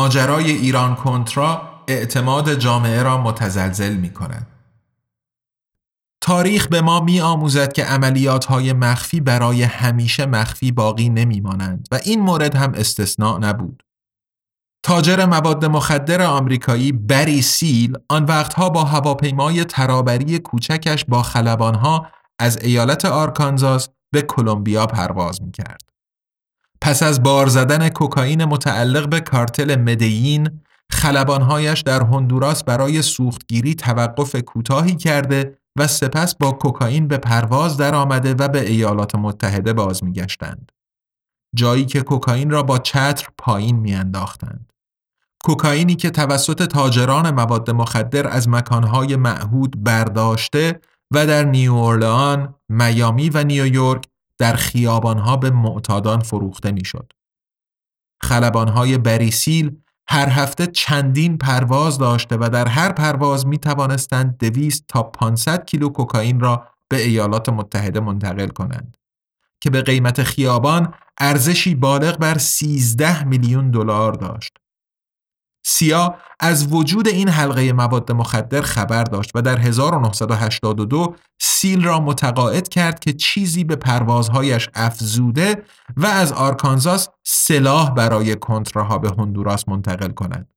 ماجرای 0.06 0.50
ایران 0.50 0.94
کنترا 0.94 1.62
اعتماد 1.88 2.54
جامعه 2.54 3.02
را 3.02 3.22
متزلزل 3.22 3.96
می 3.96 4.10
کند. 4.10 4.46
تاریخ 6.20 6.68
به 6.68 6.80
ما 6.80 7.00
می 7.00 7.20
آموزد 7.20 7.72
که 7.72 7.84
عملیات 7.84 8.44
های 8.44 8.72
مخفی 8.72 9.20
برای 9.20 9.62
همیشه 9.62 10.26
مخفی 10.26 10.72
باقی 10.72 11.08
نمی 11.08 11.40
مانند 11.40 11.88
و 11.92 11.98
این 12.04 12.20
مورد 12.20 12.54
هم 12.54 12.72
استثناء 12.74 13.38
نبود. 13.38 13.82
تاجر 14.82 15.26
مواد 15.26 15.64
مخدر 15.64 16.22
آمریکایی 16.22 16.92
بری 16.92 17.42
سیل 17.42 17.96
آن 18.08 18.24
وقتها 18.24 18.70
با 18.70 18.84
هواپیمای 18.84 19.64
ترابری 19.64 20.38
کوچکش 20.38 21.04
با 21.04 21.22
خلبانها 21.22 22.06
از 22.38 22.58
ایالت 22.62 23.04
آرکانزاس 23.04 23.88
به 24.12 24.22
کلمبیا 24.22 24.86
پرواز 24.86 25.42
می 25.42 25.52
کرد. 25.52 25.95
پس 26.80 27.02
از 27.02 27.22
بار 27.22 27.46
زدن 27.46 27.88
کوکائین 27.88 28.44
متعلق 28.44 29.08
به 29.08 29.20
کارتل 29.20 29.76
مدیین 29.76 30.60
خلبانهایش 30.90 31.80
در 31.80 32.02
هندوراس 32.02 32.64
برای 32.64 33.02
سوختگیری 33.02 33.74
توقف 33.74 34.36
کوتاهی 34.36 34.96
کرده 34.96 35.58
و 35.78 35.86
سپس 35.86 36.34
با 36.34 36.52
کوکائین 36.52 37.08
به 37.08 37.18
پرواز 37.18 37.76
درآمده 37.76 38.34
و 38.34 38.48
به 38.48 38.70
ایالات 38.70 39.14
متحده 39.14 39.72
باز 39.72 40.04
میگشتند. 40.04 40.72
جایی 41.56 41.84
که 41.84 42.02
کوکائین 42.02 42.50
را 42.50 42.62
با 42.62 42.78
چتر 42.78 43.28
پایین 43.38 43.76
میانداختند. 43.76 44.72
کوکائینی 45.44 45.94
که 45.94 46.10
توسط 46.10 46.62
تاجران 46.62 47.30
مواد 47.30 47.70
مخدر 47.70 48.28
از 48.28 48.48
مکانهای 48.48 49.16
معهود 49.16 49.84
برداشته 49.84 50.80
و 51.10 51.26
در 51.26 51.44
نیو 51.44 52.48
میامی 52.68 53.30
و 53.30 53.44
نیویورک 53.44 54.04
در 54.38 54.52
خیابانها 54.52 55.36
به 55.36 55.50
معتادان 55.50 56.20
فروخته 56.20 56.72
می‌شد. 56.72 57.12
خلبانهای 58.22 58.98
بریسیل 58.98 59.76
هر 60.08 60.28
هفته 60.28 60.66
چندین 60.66 61.38
پرواز 61.38 61.98
داشته 61.98 62.36
و 62.36 62.50
در 62.52 62.68
هر 62.68 62.92
پرواز 62.92 63.46
می 63.46 63.58
توانستند 63.58 64.38
200 64.38 64.84
تا 64.88 65.02
500 65.02 65.64
کیلو 65.64 65.88
کوکائین 65.88 66.40
را 66.40 66.66
به 66.88 67.02
ایالات 67.02 67.48
متحده 67.48 68.00
منتقل 68.00 68.48
کنند 68.48 68.96
که 69.60 69.70
به 69.70 69.82
قیمت 69.82 70.22
خیابان 70.22 70.94
ارزشی 71.18 71.74
بالغ 71.74 72.18
بر 72.18 72.38
13 72.38 73.24
میلیون 73.24 73.70
دلار 73.70 74.12
داشت. 74.12 74.56
سیا 75.68 76.14
از 76.40 76.72
وجود 76.72 77.08
این 77.08 77.28
حلقه 77.28 77.72
مواد 77.72 78.12
مخدر 78.12 78.60
خبر 78.60 79.04
داشت 79.04 79.30
و 79.34 79.42
در 79.42 79.58
1982 79.58 81.16
سیل 81.40 81.84
را 81.84 82.00
متقاعد 82.00 82.68
کرد 82.68 82.98
که 82.98 83.12
چیزی 83.12 83.64
به 83.64 83.76
پروازهایش 83.76 84.68
افزوده 84.74 85.62
و 85.96 86.06
از 86.06 86.32
آرکانزاس 86.32 87.08
سلاح 87.24 87.90
برای 87.90 88.36
کنتراها 88.36 88.98
به 88.98 89.10
هندوراس 89.18 89.68
منتقل 89.68 90.08
کند. 90.08 90.48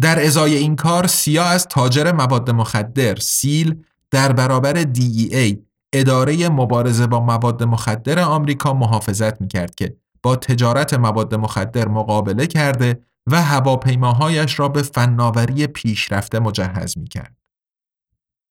در 0.00 0.24
ازای 0.24 0.54
این 0.56 0.76
کار 0.76 1.06
سیا 1.06 1.44
از 1.44 1.66
تاجر 1.66 2.12
مواد 2.12 2.50
مخدر 2.50 3.16
سیل 3.16 3.84
در 4.10 4.32
برابر 4.32 4.82
DEA 4.82 5.56
اداره 5.92 6.48
مبارزه 6.48 7.06
با 7.06 7.20
مواد 7.20 7.62
مخدر 7.62 8.18
آمریکا 8.18 8.74
محافظت 8.74 9.40
می 9.40 9.48
کرد 9.48 9.74
که 9.74 9.96
با 10.22 10.36
تجارت 10.36 10.94
مواد 10.94 11.34
مخدر 11.34 11.88
مقابله 11.88 12.46
کرده 12.46 13.05
و 13.26 13.42
هواپیماهایش 13.42 14.58
را 14.58 14.68
به 14.68 14.82
فناوری 14.82 15.66
پیشرفته 15.66 16.38
مجهز 16.38 16.98
می 16.98 17.08
کرد. 17.08 17.36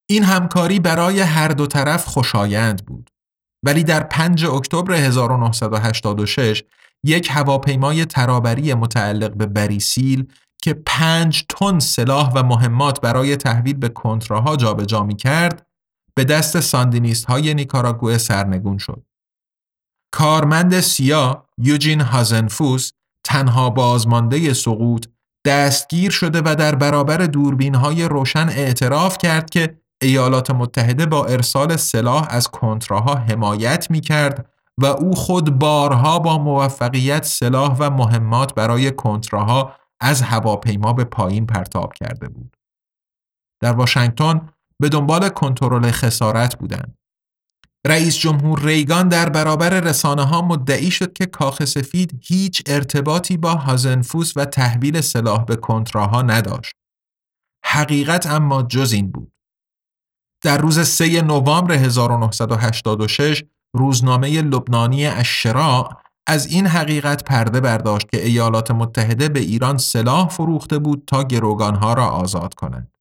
این 0.10 0.24
همکاری 0.24 0.80
برای 0.80 1.20
هر 1.20 1.48
دو 1.48 1.68
طرف 1.68 2.06
خوشایند 2.06 2.86
بود. 2.86 3.10
ولی 3.66 3.84
در 3.84 4.04
5 4.04 4.46
اکتبر 4.46 4.94
1986 4.94 6.64
یک 7.06 7.30
هواپیمای 7.32 8.06
ترابری 8.06 8.74
متعلق 8.74 9.34
به 9.34 9.46
بریسیل 9.46 10.34
که 10.62 10.74
5 10.74 11.46
تن 11.50 11.80
سلاح 11.80 12.32
و 12.36 12.44
مهمات 12.44 13.02
برای 13.02 13.36
تحویل 13.36 13.74
به 13.74 13.90
کنتراها 13.90 14.56
جابجا 14.56 15.04
می 15.04 15.16
کرد 15.16 15.68
به 16.16 16.24
دست 16.24 16.60
ساندینیست 16.60 17.26
های 17.26 17.54
نیکاراگوه 17.54 18.18
سرنگون 18.18 18.78
شد. 18.78 19.06
کارمند 20.14 20.80
سیا 20.80 21.48
یوجین 21.58 22.02
هازنفوس 22.02 22.92
تنها 23.26 23.70
بازمانده 23.70 24.54
سقوط 24.54 25.08
دستگیر 25.46 26.12
شده 26.12 26.42
و 26.46 26.56
در 26.56 26.76
برابر 26.76 27.18
دوربین 27.18 27.76
های 27.76 28.04
روشن 28.04 28.50
اعتراف 28.50 29.18
کرد 29.18 29.50
که 29.50 29.78
ایالات 30.02 30.52
متحده 30.52 31.06
با 31.06 31.26
ارسال 31.26 31.76
سلاح 31.76 32.28
از 32.30 32.48
کنتراها 32.48 33.16
حمایت 33.16 33.92
می 33.92 34.02
کرد 34.02 34.50
و 34.78 34.86
او 34.86 35.16
خود 35.16 35.60
بارها 35.60 36.20
با 36.20 36.38
موفقیت 36.38 37.26
سلاح 37.26 37.76
و 37.80 37.90
مهمات 37.90 38.54
برای 38.54 38.92
کنتراها 38.92 39.76
از 40.02 40.22
هواپیما 40.22 40.94
به 40.94 41.04
پایین 41.04 41.46
پرتاب 41.46 41.94
کرده 41.94 42.28
بود. 42.30 42.58
در 43.62 43.74
واشنگتن 43.74 44.50
به 44.80 44.90
دنبال 44.90 45.30
کنترل 45.30 45.92
خسارت 45.92 46.56
بودند. 46.56 46.98
رئیس 47.88 48.18
جمهور 48.18 48.66
ریگان 48.66 49.08
در 49.08 49.30
برابر 49.30 49.80
رسانه 49.80 50.24
ها 50.24 50.42
مدعی 50.42 50.92
شد 50.92 51.14
که 51.14 51.26
کاخ 51.26 51.66
سفید 51.66 52.20
هیچ 52.24 52.62
ارتباطی 52.66 53.38
با 53.38 53.54
هازنفوس 53.56 54.34
و 54.36 54.46
تحویل 54.46 55.02
سلاح 55.02 55.46
به 55.46 55.56
کنتراها 55.56 56.22
نداشت. 56.22 56.74
حقیقت 57.66 58.26
اما 58.26 58.64
جز 58.64 58.94
این 58.94 59.12
بود. 59.12 59.32
در 60.44 60.58
روز 60.58 60.80
3 60.80 61.22
نوامبر 61.22 61.74
1986 61.74 63.44
روزنامه 63.76 64.42
لبنانی 64.42 65.06
اشراع 65.06 66.02
از 66.28 66.48
این 66.48 66.68
حقیقت 66.68 67.24
پرده 67.24 67.60
برداشت 67.60 68.10
که 68.12 68.26
ایالات 68.26 68.72
متحده 68.72 69.30
به 69.30 69.40
ایران 69.40 69.78
سلاح 69.78 70.30
فروخته 70.30 70.80
بود 70.80 71.04
تا 71.08 71.24
گروگانها 71.24 71.94
را 71.94 72.08
آزاد 72.08 72.54
کنند. 72.54 72.92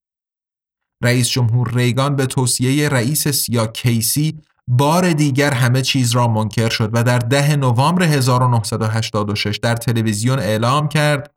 رئیس 1.03 1.29
جمهور 1.29 1.71
ریگان 1.75 2.15
به 2.15 2.25
توصیه 2.25 2.89
رئیس 2.89 3.27
سیا 3.27 3.67
کیسی 3.67 4.41
بار 4.67 5.13
دیگر 5.13 5.51
همه 5.51 5.81
چیز 5.81 6.11
را 6.11 6.27
منکر 6.27 6.69
شد 6.69 6.89
و 6.93 7.03
در 7.03 7.19
ده 7.19 7.55
نوامبر 7.55 8.03
1986 8.03 9.57
در 9.57 9.75
تلویزیون 9.75 10.39
اعلام 10.39 10.89
کرد 10.89 11.35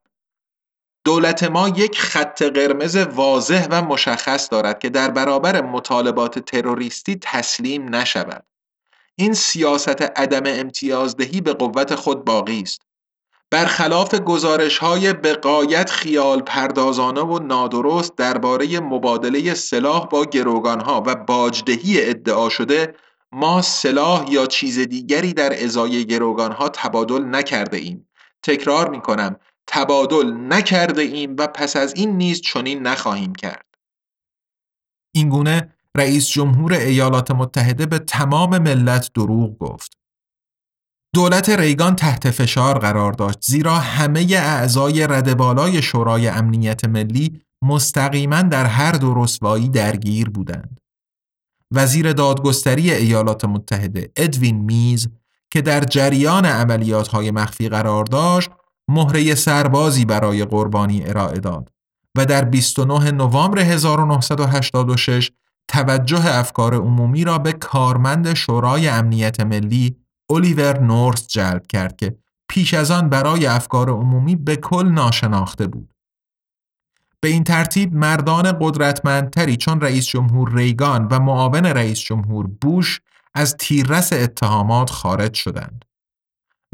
دولت 1.04 1.44
ما 1.44 1.68
یک 1.68 2.00
خط 2.00 2.42
قرمز 2.42 2.96
واضح 2.96 3.66
و 3.70 3.82
مشخص 3.82 4.48
دارد 4.50 4.78
که 4.78 4.90
در 4.90 5.10
برابر 5.10 5.62
مطالبات 5.62 6.38
تروریستی 6.38 7.18
تسلیم 7.22 7.94
نشود. 7.94 8.44
این 9.16 9.34
سیاست 9.34 10.02
عدم 10.02 10.42
امتیازدهی 10.46 11.40
به 11.40 11.52
قوت 11.52 11.94
خود 11.94 12.24
باقی 12.24 12.62
است. 12.62 12.80
برخلاف 13.50 14.14
گزارش 14.14 14.78
های 14.78 15.12
بقایت 15.12 15.90
خیال 15.90 16.40
پردازانه 16.40 17.20
و 17.20 17.38
نادرست 17.38 18.16
درباره 18.16 18.80
مبادله 18.80 19.54
سلاح 19.54 20.06
با 20.06 20.24
گروگان 20.24 20.80
ها 20.80 21.02
و 21.06 21.14
باجدهی 21.14 22.10
ادعا 22.10 22.48
شده 22.48 22.94
ما 23.32 23.62
سلاح 23.62 24.30
یا 24.30 24.46
چیز 24.46 24.78
دیگری 24.78 25.32
در 25.32 25.64
ازای 25.64 26.06
گروگان 26.06 26.52
ها 26.52 26.68
تبادل 26.68 27.24
نکرده 27.24 27.76
ایم. 27.76 28.08
تکرار 28.42 28.90
می 28.90 29.00
کنم 29.00 29.36
تبادل 29.66 30.32
نکرده 30.32 31.02
ایم 31.02 31.36
و 31.38 31.46
پس 31.46 31.76
از 31.76 31.94
این 31.96 32.16
نیز 32.16 32.40
چنین 32.40 32.82
نخواهیم 32.82 33.34
کرد. 33.34 33.66
اینگونه 35.14 35.74
رئیس 35.96 36.28
جمهور 36.28 36.72
ایالات 36.72 37.30
متحده 37.30 37.86
به 37.86 37.98
تمام 37.98 38.58
ملت 38.58 39.10
دروغ 39.14 39.58
گفت. 39.58 39.92
دولت 41.14 41.48
ریگان 41.48 41.96
تحت 41.96 42.30
فشار 42.30 42.78
قرار 42.78 43.12
داشت 43.12 43.38
زیرا 43.44 43.74
همه 43.74 44.26
اعضای 44.32 45.06
ردبالای 45.06 45.82
شورای 45.82 46.28
امنیت 46.28 46.84
ملی 46.84 47.42
مستقیما 47.62 48.42
در 48.42 48.66
هر 48.66 48.92
دو 48.92 49.14
رسوایی 49.14 49.68
درگیر 49.68 50.30
بودند. 50.30 50.80
وزیر 51.74 52.12
دادگستری 52.12 52.90
ایالات 52.90 53.44
متحده 53.44 54.10
ادوین 54.16 54.56
میز 54.56 55.08
که 55.50 55.62
در 55.62 55.80
جریان 55.80 56.44
عملیات 56.44 57.08
های 57.08 57.30
مخفی 57.30 57.68
قرار 57.68 58.04
داشت 58.04 58.50
مهره 58.88 59.34
سربازی 59.34 60.04
برای 60.04 60.44
قربانی 60.44 61.02
ارائه 61.06 61.38
داد 61.38 61.72
و 62.16 62.26
در 62.26 62.44
29 62.44 63.10
نوامبر 63.10 63.58
1986 63.58 65.30
توجه 65.68 66.38
افکار 66.38 66.74
عمومی 66.74 67.24
را 67.24 67.38
به 67.38 67.52
کارمند 67.52 68.34
شورای 68.34 68.88
امنیت 68.88 69.40
ملی 69.40 69.96
الیور 70.30 70.78
نورس 70.80 71.26
جلب 71.26 71.66
کرد 71.66 71.96
که 71.96 72.16
پیش 72.48 72.74
از 72.74 72.90
آن 72.90 73.08
برای 73.08 73.46
افکار 73.46 73.90
عمومی 73.90 74.36
به 74.36 74.56
کل 74.56 74.88
ناشناخته 74.88 75.66
بود. 75.66 75.94
به 77.20 77.28
این 77.28 77.44
ترتیب 77.44 77.94
مردان 77.94 78.56
قدرتمندتری 78.60 79.56
چون 79.56 79.80
رئیس 79.80 80.06
جمهور 80.06 80.52
ریگان 80.54 81.08
و 81.10 81.18
معاون 81.18 81.64
رئیس 81.64 82.00
جمهور 82.00 82.46
بوش 82.46 83.00
از 83.34 83.56
تیررس 83.56 84.12
اتهامات 84.12 84.90
خارج 84.90 85.34
شدند. 85.34 85.84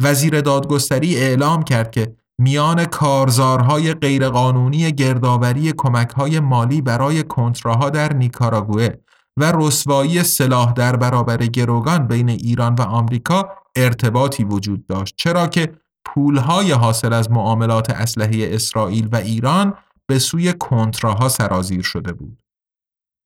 وزیر 0.03 0.41
دادگستری 0.41 1.17
اعلام 1.17 1.63
کرد 1.63 1.91
که 1.91 2.17
میان 2.39 2.85
کارزارهای 2.85 3.95
غیرقانونی 3.95 4.93
گردآوری 4.93 5.73
کمکهای 5.77 6.41
مالی 6.41 6.81
برای 6.81 7.23
کنتراها 7.23 7.91
در 7.91 8.13
نیکاراگوه 8.13 8.89
و 9.37 9.53
رسوایی 9.55 10.23
سلاح 10.23 10.73
در 10.73 10.97
برابر 10.97 11.37
گروگان 11.37 12.07
بین 12.07 12.29
ایران 12.29 12.75
و 12.75 12.83
آمریکا 12.83 13.49
ارتباطی 13.77 14.45
وجود 14.45 14.87
داشت 14.87 15.15
چرا 15.17 15.47
که 15.47 15.73
پولهای 16.05 16.73
حاصل 16.73 17.13
از 17.13 17.31
معاملات 17.31 17.91
اسلحه 17.91 18.55
اسرائیل 18.55 19.09
و 19.13 19.17
ایران 19.17 19.75
به 20.07 20.19
سوی 20.19 20.53
کنتراها 20.53 21.29
سرازیر 21.29 21.83
شده 21.83 22.13
بود. 22.13 22.39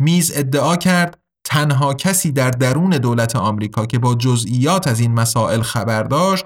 میز 0.00 0.32
ادعا 0.34 0.76
کرد 0.76 1.18
تنها 1.44 1.94
کسی 1.94 2.32
در 2.32 2.50
درون 2.50 2.90
دولت 2.90 3.36
آمریکا 3.36 3.86
که 3.86 3.98
با 3.98 4.14
جزئیات 4.14 4.86
از 4.86 5.00
این 5.00 5.14
مسائل 5.14 5.62
خبر 5.62 6.02
داشت 6.02 6.44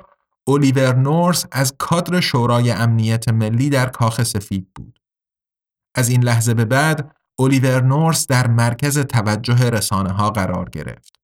الیور 0.48 0.94
نورس 0.94 1.46
از 1.52 1.74
کادر 1.78 2.20
شورای 2.20 2.70
امنیت 2.70 3.28
ملی 3.28 3.70
در 3.70 3.86
کاخ 3.86 4.22
سفید 4.22 4.68
بود. 4.74 4.98
از 5.94 6.08
این 6.08 6.24
لحظه 6.24 6.54
به 6.54 6.64
بعد 6.64 7.16
الیور 7.38 7.80
نورس 7.82 8.26
در 8.26 8.46
مرکز 8.46 8.98
توجه 8.98 9.70
رسانه 9.70 10.10
ها 10.10 10.30
قرار 10.30 10.68
گرفت. 10.68 11.21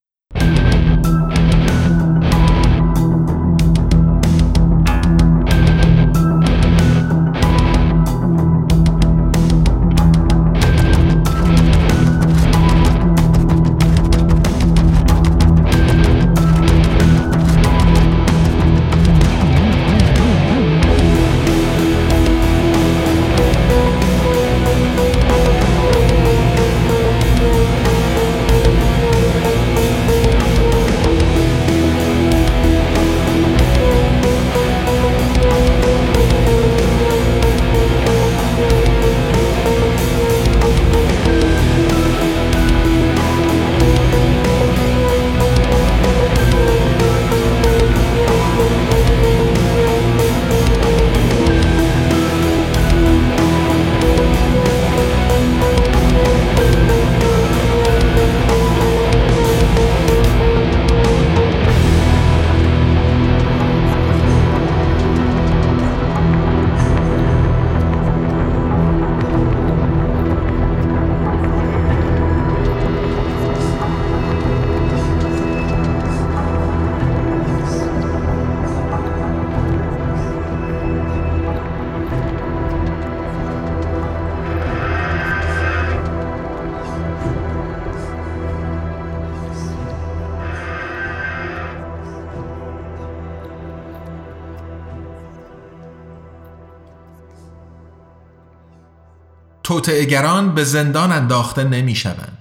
توطعهگران 99.69 100.55
به 100.55 100.65
زندان 100.65 101.13
انداخته 101.13 101.65
نمی 101.65 101.95
شوند. 101.95 102.39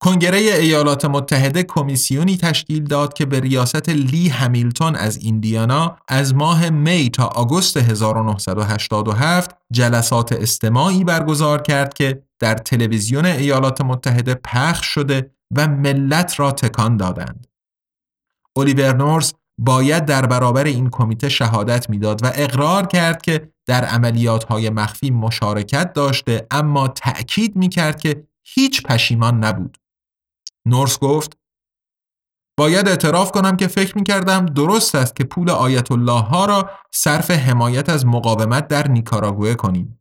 کنگره 0.00 0.38
ایالات 0.38 1.04
متحده 1.04 1.62
کمیسیونی 1.62 2.36
تشکیل 2.36 2.84
داد 2.84 3.12
که 3.12 3.26
به 3.26 3.40
ریاست 3.40 3.88
لی 3.88 4.28
همیلتون 4.28 4.96
از 4.96 5.16
ایندیانا 5.16 5.96
از 6.08 6.34
ماه 6.34 6.70
می 6.70 7.10
تا 7.10 7.24
آگوست 7.24 7.76
1987 7.76 9.50
جلسات 9.72 10.32
استماعی 10.32 11.04
برگزار 11.04 11.62
کرد 11.62 11.94
که 11.94 12.22
در 12.38 12.54
تلویزیون 12.54 13.26
ایالات 13.26 13.80
متحده 13.80 14.34
پخش 14.34 14.86
شده 14.86 15.30
و 15.56 15.68
ملت 15.68 16.40
را 16.40 16.52
تکان 16.52 16.96
دادند. 16.96 17.46
الیور 18.56 18.96
نورس 18.96 19.34
باید 19.58 20.04
در 20.04 20.26
برابر 20.26 20.64
این 20.64 20.90
کمیته 20.90 21.28
شهادت 21.28 21.90
می‌داد 21.90 22.24
و 22.24 22.32
اقرار 22.34 22.86
کرد 22.86 23.22
که 23.22 23.52
در 23.66 23.84
عملیات 23.84 24.44
های 24.44 24.70
مخفی 24.70 25.10
مشارکت 25.10 25.92
داشته 25.92 26.46
اما 26.50 26.88
تأکید 26.88 27.56
می 27.56 27.68
کرد 27.68 28.00
که 28.00 28.26
هیچ 28.46 28.82
پشیمان 28.82 29.44
نبود. 29.44 29.78
نورس 30.66 30.98
گفت 30.98 31.38
باید 32.58 32.88
اعتراف 32.88 33.32
کنم 33.32 33.56
که 33.56 33.66
فکر 33.66 33.98
می 33.98 34.04
کردم 34.04 34.46
درست 34.46 34.94
است 34.94 35.16
که 35.16 35.24
پول 35.24 35.50
آیت 35.50 35.92
الله 35.92 36.20
ها 36.20 36.44
را 36.44 36.70
صرف 36.94 37.30
حمایت 37.30 37.88
از 37.88 38.06
مقاومت 38.06 38.68
در 38.68 38.88
نیکاراگوه 38.88 39.54
کنیم 39.54 40.00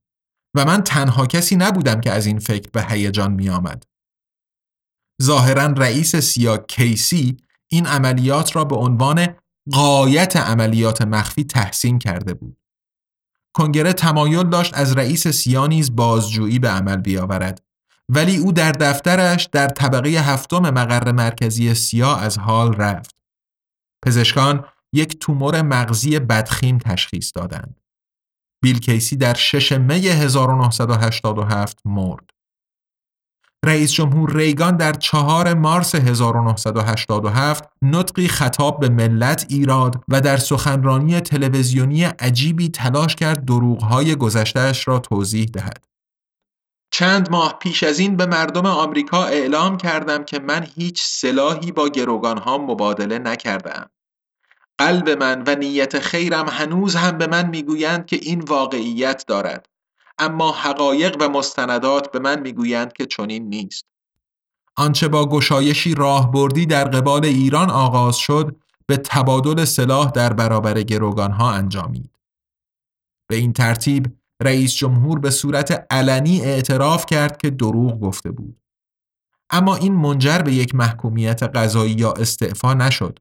و 0.56 0.66
من 0.66 0.84
تنها 0.84 1.26
کسی 1.26 1.56
نبودم 1.56 2.02
که 2.02 2.12
از 2.12 2.26
این 2.26 2.40
فکر 2.40 2.70
به 2.70 2.84
هیجان 2.84 3.32
می 3.32 3.50
آمد. 3.50 3.84
ظاهرا 5.24 5.66
رئیس 5.66 6.16
سیا 6.16 6.58
کیسی 6.58 7.38
این 7.72 7.86
عملیات 7.86 8.56
را 8.56 8.64
به 8.64 8.76
عنوان 8.76 9.28
قایت 9.72 10.36
عملیات 10.36 11.02
مخفی 11.02 11.44
تحسین 11.44 12.00
کرده 12.00 12.34
بود. 12.34 12.58
کنگره 13.54 13.94
تمایل 13.94 14.44
داشت 14.44 14.74
از 14.74 14.98
رئیس 14.98 15.28
سیانیز 15.28 15.96
بازجویی 15.96 16.60
به 16.60 16.70
عمل 16.70 16.98
بیاورد 16.98 17.64
ولی 18.10 18.38
او 18.38 18.52
در 18.52 18.72
دفترش 18.72 19.50
در 19.52 19.68
طبقه 19.68 20.10
هفتم 20.10 20.70
مقر 20.70 21.12
مرکزی 21.12 21.74
سیا 21.74 22.16
از 22.16 22.38
حال 22.38 22.74
رفت. 22.74 23.16
پزشکان 24.06 24.66
یک 24.94 25.20
تومور 25.20 25.62
مغزی 25.62 26.20
بدخیم 26.20 26.78
تشخیص 26.78 27.32
دادند. 27.36 27.80
بیل 28.62 28.80
کیسی 28.80 29.16
در 29.16 29.34
6 29.34 29.72
می 29.72 30.08
1987 30.08 31.80
مرد. 31.86 32.30
رئیس 33.68 33.92
جمهور 33.92 34.34
ریگان 34.34 34.78
در 34.78 34.94
چهار 34.94 35.54
مارس 35.54 35.96
1987 35.96 37.64
نطقی 37.82 38.28
خطاب 38.28 38.80
به 38.80 38.90
ملت 38.90 39.46
ایراد 39.50 39.96
و 40.08 40.22
در 40.22 40.38
سخنرانی 40.38 41.20
تلویزیونی 41.20 42.04
عجیبی 42.04 42.70
تلاش 42.70 43.16
کرد 43.16 43.46
دروغهای 43.46 44.16
گذشتهش 44.16 44.88
را 44.88 45.00
توضیح 45.00 45.46
دهد. 45.46 45.86
چند 46.92 47.32
ماه 47.32 47.60
پیش 47.60 47.84
از 47.84 48.00
این 48.00 48.18
به 48.18 48.26
مردم 48.26 48.66
آمریکا 48.66 49.26
اعلام 49.26 49.78
کردم 49.78 50.24
که 50.24 50.40
من 50.40 50.68
هیچ 50.76 51.04
سلاحی 51.04 51.72
با 51.72 51.90
گروگانها 51.90 52.58
مبادله 52.58 53.20
نکردم. 53.20 53.90
قلب 54.78 55.10
من 55.10 55.44
و 55.48 55.56
نیت 55.56 56.00
خیرم 56.00 56.50
هنوز 56.50 56.96
هم 56.96 57.18
به 57.18 57.28
من 57.28 57.50
می‌گویند 57.50 58.06
که 58.06 58.16
این 58.22 58.40
واقعیت 58.40 59.24
دارد. 59.28 59.70
اما 60.20 60.52
حقایق 60.52 61.18
و 61.20 61.30
مستندات 61.30 62.12
به 62.12 62.20
من 62.20 62.40
می‌گویند 62.40 62.94
که 62.94 63.06
چنین 63.06 63.50
نیست. 63.50 63.86
آنچه 64.76 65.08
با 65.08 65.30
گشایشی 65.30 65.96
راهبردی 65.96 66.66
در 66.66 66.84
قبال 66.84 67.26
ایران 67.26 67.70
آغاز 67.70 68.18
شد 68.18 68.56
به 68.88 68.98
تبادل 68.98 69.66
سلاح 69.66 70.12
در 70.12 70.34
برابر 70.34 70.82
گروگانها 70.82 71.52
انجامید. 71.52 72.12
به 73.30 73.36
این 73.36 73.54
ترتیب 73.54 74.18
رئیس 74.42 74.76
جمهور 74.76 75.20
به 75.20 75.30
صورت 75.30 75.88
علنی 75.92 76.42
اعتراف 76.42 77.06
کرد 77.06 77.38
که 77.38 77.50
دروغ 77.50 78.00
گفته 78.00 78.32
بود. 78.32 78.62
اما 79.50 79.76
این 79.76 79.94
منجر 79.94 80.38
به 80.38 80.54
یک 80.54 80.76
محکومیت 80.76 81.44
قضایی 81.44 81.94
یا 81.94 82.12
استعفا 82.12 82.74
نشد. 82.74 83.20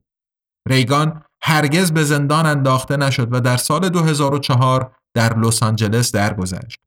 ریگان 0.68 1.22
هرگز 1.42 1.92
به 1.92 2.04
زندان 2.04 2.46
انداخته 2.46 2.96
نشد 2.96 3.34
و 3.34 3.40
در 3.40 3.56
سال 3.56 3.88
2004 3.88 4.96
در 5.14 5.38
لس 5.38 5.62
آنجلس 5.62 6.12
درگذشت. 6.12 6.85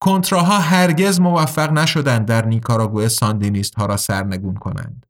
کنتراها 0.00 0.58
هرگز 0.58 1.20
موفق 1.20 1.72
نشدند 1.72 2.26
در 2.26 2.46
نیکاراگوه 2.46 3.08
ساندینیست 3.08 3.74
ها 3.74 3.86
را 3.86 3.96
سرنگون 3.96 4.54
کنند. 4.54 5.06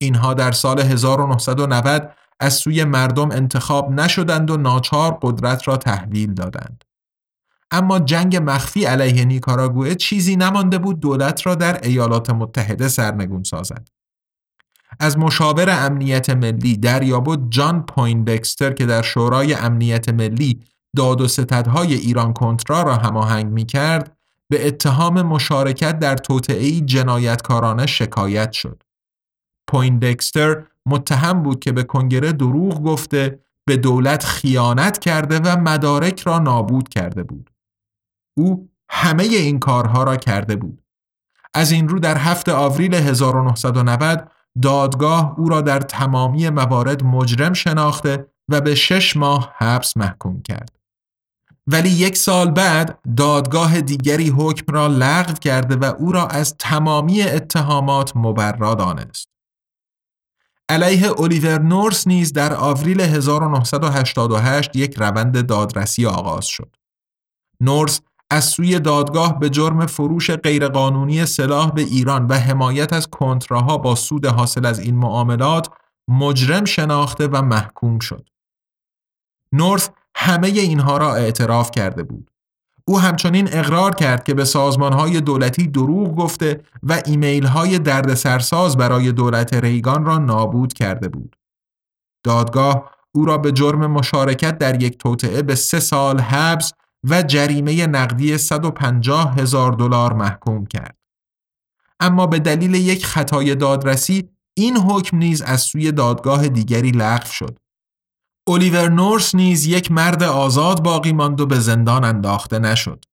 اینها 0.00 0.34
در 0.34 0.52
سال 0.52 0.80
1990 0.80 2.12
از 2.40 2.54
سوی 2.54 2.84
مردم 2.84 3.30
انتخاب 3.30 3.90
نشدند 3.90 4.50
و 4.50 4.56
ناچار 4.56 5.18
قدرت 5.22 5.68
را 5.68 5.76
تحویل 5.76 6.34
دادند. 6.34 6.84
اما 7.70 7.98
جنگ 7.98 8.36
مخفی 8.36 8.84
علیه 8.84 9.24
نیکاراگوه 9.24 9.94
چیزی 9.94 10.36
نمانده 10.36 10.78
بود 10.78 11.00
دولت 11.00 11.46
را 11.46 11.54
در 11.54 11.80
ایالات 11.82 12.30
متحده 12.30 12.88
سرنگون 12.88 13.42
سازد. 13.42 13.88
از 15.00 15.18
مشاور 15.18 15.86
امنیت 15.86 16.30
ملی 16.30 16.76
دریابد 16.76 17.38
جان 17.48 17.86
پویندکستر 17.86 18.72
که 18.72 18.86
در 18.86 19.02
شورای 19.02 19.54
امنیت 19.54 20.08
ملی 20.08 20.60
داد 20.96 21.20
و 21.20 21.28
ستدهای 21.28 21.94
ایران 21.94 22.32
کنترا 22.32 22.82
را 22.82 22.96
هماهنگ 22.96 23.46
می 23.46 23.66
کرد 23.66 24.15
به 24.48 24.66
اتهام 24.66 25.22
مشارکت 25.22 25.98
در 25.98 26.16
توطعه 26.16 26.80
جنایتکارانه 26.80 27.86
شکایت 27.86 28.52
شد. 28.52 28.82
پویندکستر 29.68 30.64
متهم 30.86 31.42
بود 31.42 31.60
که 31.60 31.72
به 31.72 31.82
کنگره 31.82 32.32
دروغ 32.32 32.82
گفته 32.82 33.40
به 33.64 33.76
دولت 33.76 34.24
خیانت 34.24 34.98
کرده 34.98 35.38
و 35.38 35.60
مدارک 35.60 36.20
را 36.20 36.38
نابود 36.38 36.88
کرده 36.88 37.22
بود. 37.22 37.50
او 38.36 38.68
همه 38.88 39.22
این 39.22 39.58
کارها 39.58 40.04
را 40.04 40.16
کرده 40.16 40.56
بود. 40.56 40.82
از 41.54 41.72
این 41.72 41.88
رو 41.88 41.98
در 41.98 42.18
هفته 42.18 42.52
آوریل 42.52 42.94
1990 42.94 44.30
دادگاه 44.62 45.34
او 45.38 45.48
را 45.48 45.60
در 45.60 45.80
تمامی 45.80 46.50
موارد 46.50 47.04
مجرم 47.04 47.52
شناخته 47.52 48.26
و 48.48 48.60
به 48.60 48.74
شش 48.74 49.16
ماه 49.16 49.54
حبس 49.56 49.96
محکوم 49.96 50.42
کرد. 50.42 50.75
ولی 51.66 51.88
یک 51.88 52.16
سال 52.16 52.50
بعد 52.50 52.98
دادگاه 53.16 53.80
دیگری 53.80 54.28
حکم 54.28 54.72
را 54.72 54.86
لغو 54.86 55.32
کرده 55.32 55.76
و 55.76 55.84
او 55.98 56.12
را 56.12 56.26
از 56.26 56.54
تمامی 56.58 57.22
اتهامات 57.22 58.16
مبرا 58.16 58.74
دانست. 58.74 59.28
علیه 60.68 61.20
الیور 61.20 61.58
نورس 61.58 62.06
نیز 62.06 62.32
در 62.32 62.54
آوریل 62.54 63.00
1988 63.00 64.76
یک 64.76 64.94
روند 64.96 65.46
دادرسی 65.46 66.06
آغاز 66.06 66.46
شد. 66.46 66.76
نورس 67.60 68.00
از 68.30 68.44
سوی 68.44 68.80
دادگاه 68.80 69.38
به 69.38 69.50
جرم 69.50 69.86
فروش 69.86 70.30
غیرقانونی 70.30 71.26
سلاح 71.26 71.70
به 71.70 71.82
ایران 71.82 72.26
و 72.26 72.34
حمایت 72.34 72.92
از 72.92 73.06
کنتراها 73.06 73.78
با 73.78 73.94
سود 73.94 74.26
حاصل 74.26 74.66
از 74.66 74.78
این 74.78 74.96
معاملات 74.96 75.68
مجرم 76.08 76.64
شناخته 76.64 77.26
و 77.26 77.42
محکوم 77.42 77.98
شد. 77.98 78.28
نورس 79.52 79.90
همه 80.16 80.48
اینها 80.48 80.96
را 80.96 81.14
اعتراف 81.14 81.70
کرده 81.70 82.02
بود. 82.02 82.30
او 82.88 83.00
همچنین 83.00 83.48
اقرار 83.52 83.94
کرد 83.94 84.24
که 84.24 84.34
به 84.34 84.44
سازمانهای 84.44 85.20
دولتی 85.20 85.66
دروغ 85.66 86.16
گفته 86.16 86.60
و 86.82 87.02
ایمیل 87.06 87.46
های 87.46 87.78
درد 87.78 88.14
سرساز 88.14 88.76
برای 88.76 89.12
دولت 89.12 89.54
ریگان 89.54 90.04
را 90.04 90.18
نابود 90.18 90.72
کرده 90.72 91.08
بود. 91.08 91.36
دادگاه 92.24 92.90
او 93.12 93.24
را 93.24 93.38
به 93.38 93.52
جرم 93.52 93.86
مشارکت 93.86 94.58
در 94.58 94.82
یک 94.82 94.98
توطعه 94.98 95.42
به 95.42 95.54
سه 95.54 95.80
سال 95.80 96.20
حبس 96.20 96.72
و 97.04 97.22
جریمه 97.22 97.86
نقدی 97.86 98.38
150 98.38 99.34
هزار 99.38 99.72
دلار 99.72 100.12
محکوم 100.12 100.66
کرد. 100.66 100.96
اما 102.00 102.26
به 102.26 102.38
دلیل 102.38 102.74
یک 102.74 103.06
خطای 103.06 103.54
دادرسی 103.54 104.28
این 104.54 104.76
حکم 104.76 105.16
نیز 105.16 105.42
از 105.42 105.60
سوی 105.60 105.92
دادگاه 105.92 106.48
دیگری 106.48 106.90
لغو 106.90 107.26
شد. 107.26 107.58
الیور 108.48 108.88
نورس 108.88 109.34
نیز 109.34 109.66
یک 109.66 109.92
مرد 109.92 110.22
آزاد 110.22 110.82
باقی 110.82 111.12
ماند 111.12 111.40
و 111.40 111.46
به 111.46 111.60
زندان 111.60 112.04
انداخته 112.04 112.58
نشد. 112.58 113.04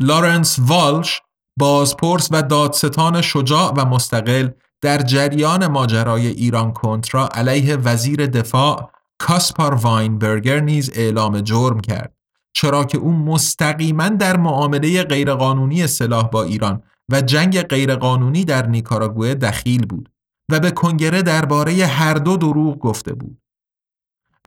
لارنس 0.00 0.58
والش 0.58 1.20
بازپرس 1.58 2.28
و 2.30 2.42
دادستان 2.42 3.20
شجاع 3.20 3.72
و 3.76 3.84
مستقل 3.84 4.48
در 4.80 4.98
جریان 4.98 5.66
ماجرای 5.66 6.26
ایران 6.26 6.72
کنترا 6.72 7.28
علیه 7.28 7.76
وزیر 7.76 8.26
دفاع 8.26 8.90
کاسپار 9.18 9.74
واینبرگر 9.74 10.60
نیز 10.60 10.90
اعلام 10.94 11.40
جرم 11.40 11.80
کرد 11.80 12.16
چرا 12.52 12.84
که 12.84 12.98
او 12.98 13.12
مستقیما 13.12 14.08
در 14.08 14.36
معامله 14.36 15.02
غیرقانونی 15.02 15.86
سلاح 15.86 16.28
با 16.28 16.42
ایران 16.42 16.82
و 17.12 17.20
جنگ 17.20 17.62
غیرقانونی 17.62 18.44
در 18.44 18.66
نیکاراگوئه 18.66 19.34
دخیل 19.34 19.86
بود 19.86 20.08
و 20.50 20.60
به 20.60 20.70
کنگره 20.70 21.22
درباره 21.22 21.72
هر 21.72 22.14
دو 22.14 22.36
دروغ 22.36 22.78
گفته 22.78 23.14
بود. 23.14 23.41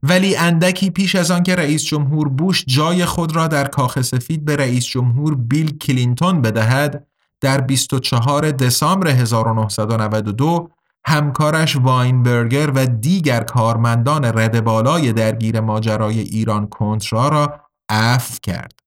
ولی 0.09 0.35
اندکی 0.35 0.89
پیش 0.89 1.15
از 1.15 1.31
آنکه 1.31 1.55
رئیس 1.55 1.83
جمهور 1.83 2.29
بوش 2.29 2.63
جای 2.67 3.05
خود 3.05 3.35
را 3.35 3.47
در 3.47 3.67
کاخ 3.67 4.01
سفید 4.01 4.45
به 4.45 4.55
رئیس 4.55 4.85
جمهور 4.85 5.35
بیل 5.35 5.77
کلینتون 5.77 6.41
بدهد 6.41 7.07
در 7.41 7.61
24 7.61 8.51
دسامبر 8.51 9.07
1992 9.07 10.69
همکارش 11.05 11.75
واینبرگر 11.75 12.71
و 12.75 12.85
دیگر 12.85 13.43
کارمندان 13.43 14.25
رد 14.25 14.63
بالای 14.63 15.13
درگیر 15.13 15.59
ماجرای 15.59 16.19
ایران 16.19 16.67
کنترا 16.67 17.27
را 17.27 17.59
عفو 17.89 18.37
کرد. 18.43 18.79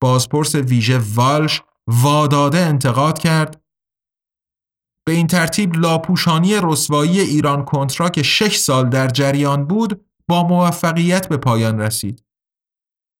بازپرس 0.00 0.54
ویژه 0.54 1.00
والش 1.14 1.62
واداده 1.86 2.58
انتقاد 2.58 3.18
کرد 3.18 3.60
به 5.06 5.12
این 5.12 5.26
ترتیب 5.26 5.76
لاپوشانی 5.76 6.54
رسوایی 6.62 7.20
ایران 7.20 7.64
کنترا 7.64 8.08
که 8.08 8.22
شش 8.22 8.56
سال 8.56 8.88
در 8.88 9.08
جریان 9.08 9.64
بود 9.64 10.09
با 10.30 10.42
موفقیت 10.48 11.28
به 11.28 11.36
پایان 11.36 11.80
رسید. 11.80 12.24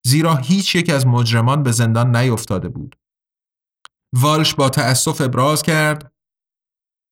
زیرا 0.07 0.37
هیچ 0.37 0.75
یک 0.75 0.91
از 0.91 1.07
مجرمان 1.07 1.63
به 1.63 1.73
زندان 1.73 2.17
نیفتاده 2.17 2.69
بود. 2.69 2.97
والش 4.17 4.55
با 4.55 4.69
تأسف 4.69 5.21
ابراز 5.21 5.63
کرد 5.63 6.13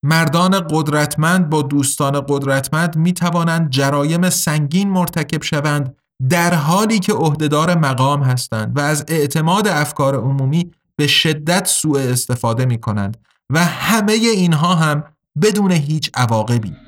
مردان 0.05 0.67
قدرتمند 0.71 1.51
با 1.51 1.63
دوستان 1.63 2.25
قدرتمند 2.29 2.97
می 2.97 3.13
توانند 3.13 3.71
جرایم 3.71 4.31
سنگین 4.31 4.91
مرتکب 4.91 5.43
شوند 5.43 5.97
در 6.29 6.55
حالی 6.55 6.99
که 6.99 7.13
عهدهدار 7.13 7.79
مقام 7.79 8.23
هستند 8.23 8.77
و 8.77 8.81
از 8.81 9.05
اعتماد 9.09 9.69
افکار 9.69 10.17
عمومی 10.17 10.71
به 10.97 11.07
شدت 11.07 11.67
سوء 11.67 12.01
استفاده 12.01 12.67
می 12.67 12.81
کنند 12.81 13.17
و 13.53 13.65
همه 13.65 14.13
اینها 14.13 14.75
هم 14.75 15.05
بدون 15.43 15.73
هیچ 15.73 16.11
عواقبی 16.15 16.88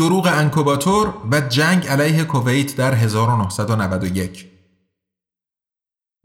دروغ 0.00 0.26
انکوباتور 0.32 1.14
و 1.30 1.40
جنگ 1.40 1.86
علیه 1.86 2.24
کویت 2.24 2.76
در 2.76 2.94
1991 2.94 4.46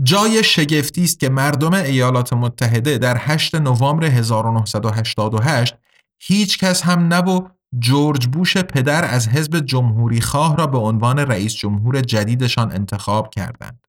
جای 0.04 0.44
شگفتی 0.44 1.04
است 1.04 1.20
که 1.20 1.30
مردم 1.30 1.74
ایالات 1.74 2.34
متحده 2.34 2.98
در 2.98 3.18
8 3.20 3.56
نوامبر 3.56 4.06
1988 4.06 5.76
هیچ 6.20 6.60
کس 6.60 6.84
هم 6.84 7.14
نبو 7.14 7.48
جورج 7.80 8.28
بوش 8.28 8.58
پدر 8.58 9.06
از 9.06 9.28
حزب 9.28 9.60
جمهوری 9.60 10.22
خواه 10.22 10.58
را 10.58 10.68
به 10.68 10.78
عنوان 10.78 11.20
رئیس 11.20 11.54
جمهور 11.54 12.02
جدیدشان 12.02 12.72
انتخاب 12.72 13.30
کردند. 13.30 13.80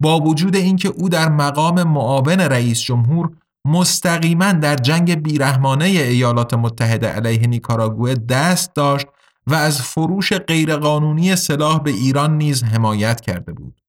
با 0.00 0.20
وجود 0.20 0.56
اینکه 0.56 0.88
او 0.88 1.08
در 1.08 1.28
مقام 1.28 1.82
معاون 1.82 2.40
رئیس 2.40 2.80
جمهور 2.80 3.36
مستقیما 3.66 4.52
در 4.52 4.76
جنگ 4.76 5.22
بیرحمانه 5.22 5.84
ایالات 5.84 6.54
متحده 6.54 7.08
علیه 7.08 7.46
نیکاراگوه 7.46 8.14
دست 8.14 8.74
داشت 8.74 9.06
و 9.46 9.54
از 9.54 9.82
فروش 9.82 10.32
غیرقانونی 10.32 11.36
سلاح 11.36 11.82
به 11.82 11.90
ایران 11.90 12.36
نیز 12.38 12.64
حمایت 12.64 13.20
کرده 13.20 13.52
بود. 13.52 13.80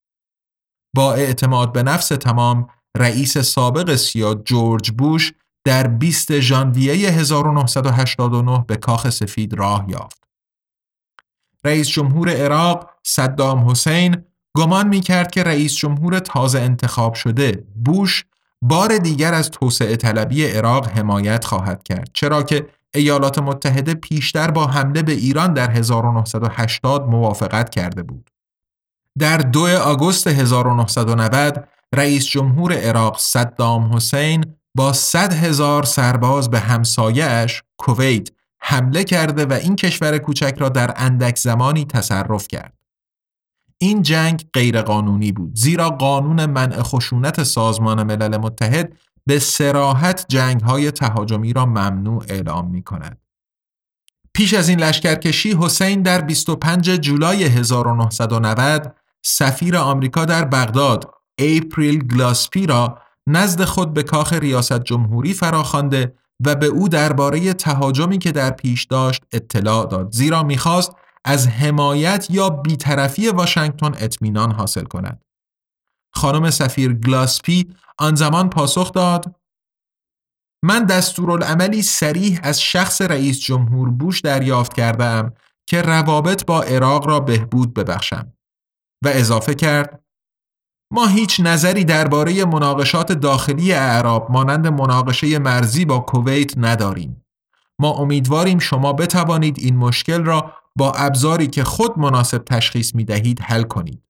با 0.96 1.14
اعتماد 1.14 1.74
به 1.74 1.84
نفس 1.84 2.08
تمام 2.08 2.68
رئیس 2.98 3.38
سابق 3.38 3.96
سیا 3.96 4.34
جورج 4.34 4.92
بوش 4.92 5.34
در 5.66 5.88
20 5.88 6.40
ژانویه 6.40 6.94
1989 6.94 8.66
به 8.68 8.78
کاخ 8.78 9.10
سفید 9.10 9.54
راه 9.54 9.86
یافت. 9.90 10.24
رئیس 11.66 11.88
جمهور 11.88 12.30
عراق 12.30 12.90
صدام 13.04 13.70
حسین 13.70 14.26
گمان 14.58 14.88
می 14.88 15.02
کرد 15.02 15.32
که 15.32 15.44
رئیس 15.44 15.76
جمهور 15.76 16.20
تازه 16.20 16.60
انتخاب 16.60 17.14
شده 17.14 17.68
بوش 17.86 18.26
بار 18.62 18.97
دیگر 18.97 19.34
از 19.34 19.52
توسعه 19.52 19.95
طلبی 19.95 20.45
عراق 20.45 20.88
حمایت 20.88 21.45
خواهد 21.45 21.84
کرد 21.84 22.10
چرا 22.13 22.43
که 22.43 22.67
ایالات 22.93 23.39
متحده 23.39 23.93
پیشتر 23.93 24.52
با 24.52 24.67
حمله 24.67 25.02
به 25.02 25.12
ایران 25.12 25.54
در 25.54 25.71
1980 25.71 27.08
موافقت 27.10 27.69
کرده 27.69 28.04
بود. 28.04 28.30
در 29.19 29.38
2 29.38 29.67
آگوست 29.67 30.28
1990 30.28 31.67
رئیس 31.93 32.26
جمهور 32.26 32.74
عراق 32.74 33.17
صدام 33.19 33.95
حسین 33.95 34.45
با 34.76 34.93
100 34.93 35.34
هزار 35.34 35.84
سرباز 35.84 36.50
به 36.50 36.60
همسایهش 36.60 37.63
کویت 37.78 38.30
حمله 38.62 39.04
کرده 39.04 39.45
و 39.45 39.54
این 39.54 39.76
کشور 39.76 40.17
کوچک 40.17 40.56
را 40.58 40.69
در 40.69 40.93
اندک 40.95 41.38
زمانی 41.38 41.86
تصرف 41.86 42.47
کرد. 42.47 42.81
این 43.82 44.02
جنگ 44.02 44.46
غیرقانونی 44.54 45.32
بود 45.32 45.56
زیرا 45.56 45.89
قانون 45.89 46.46
منع 46.46 46.84
خشونت 46.84 47.44
سازمان 47.44 48.04
ملل 48.04 48.38
متحد 48.38 48.98
به 49.26 49.39
سراحت 49.39 50.26
جنگ 50.30 50.62
های 50.62 50.91
تهاجمی 50.91 51.54
را 51.54 51.65
ممنوع 51.65 52.26
اعلام 52.30 52.72
می 52.72 52.84
کند. 52.84 53.17
پیش 54.34 54.54
از 54.54 54.70
این 54.70 54.80
لشکرکشی 54.80 55.58
حسین 55.62 56.02
در 56.02 56.22
25 56.22 56.89
جولای 56.89 57.44
1990 57.44 58.96
سفیر 59.26 59.78
آمریکا 59.78 60.26
در 60.26 60.46
بغداد 60.46 61.13
اپریل 61.38 62.08
گلاسپی 62.08 62.67
را 62.67 62.98
نزد 63.28 63.63
خود 63.63 63.94
به 63.94 64.04
کاخ 64.04 64.34
ریاست 64.34 64.84
جمهوری 64.84 65.34
فراخوانده 65.34 66.15
و 66.46 66.56
به 66.56 66.65
او 66.65 66.89
درباره 66.89 67.54
تهاجمی 67.54 68.17
که 68.17 68.32
در 68.32 68.52
پیش 68.52 68.84
داشت 68.86 69.24
اطلاع 69.32 69.88
داد 69.88 70.12
زیرا 70.12 70.44
می‌خواست 70.44 70.91
از 71.26 71.48
حمایت 71.48 72.28
یا 72.30 72.50
بیطرفی 72.50 73.28
واشنگتن 73.28 73.92
اطمینان 73.96 74.52
حاصل 74.52 74.84
کند. 74.84 75.22
خانم 76.14 76.50
سفیر 76.50 76.94
گلاسپی 76.94 77.76
آن 77.98 78.16
زمان 78.16 78.50
پاسخ 78.50 78.92
داد 78.92 79.36
من 80.64 80.86
دستورالعملی 80.86 81.82
سریح 81.82 82.40
از 82.44 82.62
شخص 82.62 83.02
رئیس 83.02 83.40
جمهور 83.40 83.90
بوش 83.90 84.22
دریافت 84.22 84.74
کردم 84.74 85.34
که 85.68 85.82
روابط 85.82 86.46
با 86.46 86.64
عراق 86.64 87.08
را 87.08 87.20
بهبود 87.20 87.74
ببخشم 87.74 88.34
و 89.04 89.08
اضافه 89.08 89.56
کرد 89.56 90.04
ما 90.92 91.08
هیچ 91.08 91.40
نظری 91.40 91.86
درباره 91.86 92.46
مناقشات 92.46 93.12
داخلی 93.12 93.74
اعراب 93.74 94.32
مانند 94.32 94.68
مناقشه 94.68 95.40
مرزی 95.40 95.86
با 95.86 96.00
کویت 96.00 96.58
نداریم. 96.58 97.26
ما 97.80 97.90
امیدواریم 97.92 98.60
شما 98.60 98.94
بتوانید 98.94 99.60
این 99.60 99.78
مشکل 99.78 100.26
را 100.26 100.54
با 100.78 100.92
ابزاری 100.92 101.48
که 101.48 101.64
خود 101.64 102.00
مناسب 102.00 102.38
تشخیص 102.38 102.96
می 102.96 103.06
دهید 103.06 103.42
حل 103.42 103.64
کنید. 103.64 104.04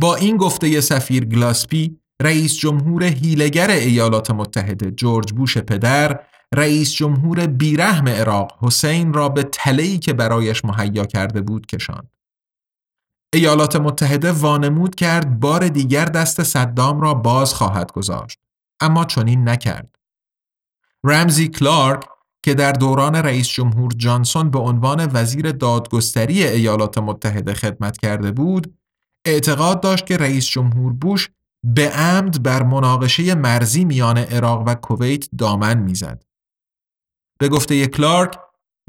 با 0.00 0.16
این 0.16 0.36
گفته 0.36 0.80
سفیر 0.80 1.24
گلاسپی 1.24 2.00
رئیس 2.22 2.54
جمهور 2.54 3.04
هیلگر 3.04 3.70
ایالات 3.70 4.30
متحده 4.30 4.90
جورج 4.90 5.32
بوش 5.32 5.58
پدر 5.58 6.20
رئیس 6.54 6.92
جمهور 6.92 7.46
بیرحم 7.46 8.08
عراق 8.08 8.58
حسین 8.62 9.12
را 9.12 9.28
به 9.28 9.42
تلهی 9.42 9.98
که 9.98 10.12
برایش 10.12 10.64
مهیا 10.64 11.04
کرده 11.04 11.40
بود 11.40 11.66
کشاند. 11.66 12.16
ایالات 13.34 13.76
متحده 13.76 14.32
وانمود 14.32 14.94
کرد 14.94 15.40
بار 15.40 15.68
دیگر 15.68 16.04
دست 16.04 16.42
صدام 16.42 17.00
را 17.00 17.14
باز 17.14 17.54
خواهد 17.54 17.92
گذاشت 17.92 18.38
اما 18.80 19.04
چنین 19.04 19.48
نکرد 19.48 19.96
رمزی 21.04 21.48
کلارک 21.48 22.04
که 22.46 22.54
در 22.54 22.72
دوران 22.72 23.14
رئیس 23.16 23.48
جمهور 23.48 23.92
جانسون 23.96 24.50
به 24.50 24.58
عنوان 24.58 25.10
وزیر 25.12 25.52
دادگستری 25.52 26.46
ایالات 26.46 26.98
متحده 26.98 27.54
خدمت 27.54 27.98
کرده 27.98 28.32
بود 28.32 28.78
اعتقاد 29.26 29.80
داشت 29.80 30.06
که 30.06 30.16
رئیس 30.16 30.46
جمهور 30.46 30.92
بوش 30.92 31.30
به 31.64 31.90
عمد 31.90 32.42
بر 32.42 32.62
مناقشه 32.62 33.34
مرزی 33.34 33.84
میان 33.84 34.18
عراق 34.18 34.62
و 34.66 34.74
کویت 34.74 35.28
دامن 35.38 35.78
می‌زد. 35.78 36.24
به 37.38 37.48
گفته 37.48 37.86
کلارک 37.86 38.38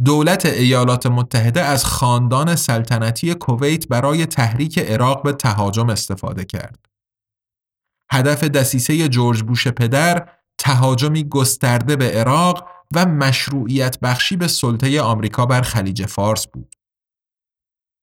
دولت 0.05 0.45
ایالات 0.45 1.05
متحده 1.05 1.61
از 1.61 1.85
خاندان 1.85 2.55
سلطنتی 2.55 3.33
کویت 3.33 3.87
برای 3.87 4.25
تحریک 4.25 4.79
عراق 4.79 5.23
به 5.23 5.33
تهاجم 5.33 5.89
استفاده 5.89 6.45
کرد. 6.45 6.85
هدف 8.11 8.43
دسیسه 8.43 9.09
جورج 9.09 9.43
بوش 9.43 9.67
پدر 9.67 10.29
تهاجمی 10.57 11.23
گسترده 11.23 11.95
به 11.95 12.11
عراق 12.11 12.76
و 12.95 13.05
مشروعیت 13.05 13.99
بخشی 13.99 14.35
به 14.35 14.47
سلطه 14.47 15.01
آمریکا 15.01 15.45
بر 15.45 15.61
خلیج 15.61 16.05
فارس 16.05 16.47
بود. 16.47 16.75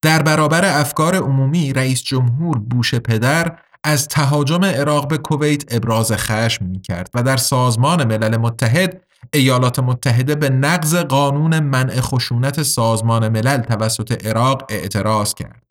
در 0.01 0.21
برابر 0.21 0.79
افکار 0.79 1.15
عمومی 1.15 1.73
رئیس 1.73 2.03
جمهور 2.03 2.57
بوش 2.57 2.95
پدر 2.95 3.59
از 3.83 4.07
تهاجم 4.07 4.65
عراق 4.65 5.07
به 5.07 5.17
کویت 5.17 5.75
ابراز 5.75 6.11
خشم 6.11 6.65
می 6.65 6.81
کرد 6.81 7.09
و 7.13 7.23
در 7.23 7.37
سازمان 7.37 8.03
ملل 8.03 8.37
متحد 8.37 9.01
ایالات 9.33 9.79
متحده 9.79 10.35
به 10.35 10.49
نقض 10.49 10.95
قانون 10.95 11.59
منع 11.59 12.01
خشونت 12.01 12.63
سازمان 12.63 13.27
ملل 13.27 13.57
توسط 13.57 14.25
عراق 14.25 14.65
اعتراض 14.69 15.33
کرد. 15.33 15.63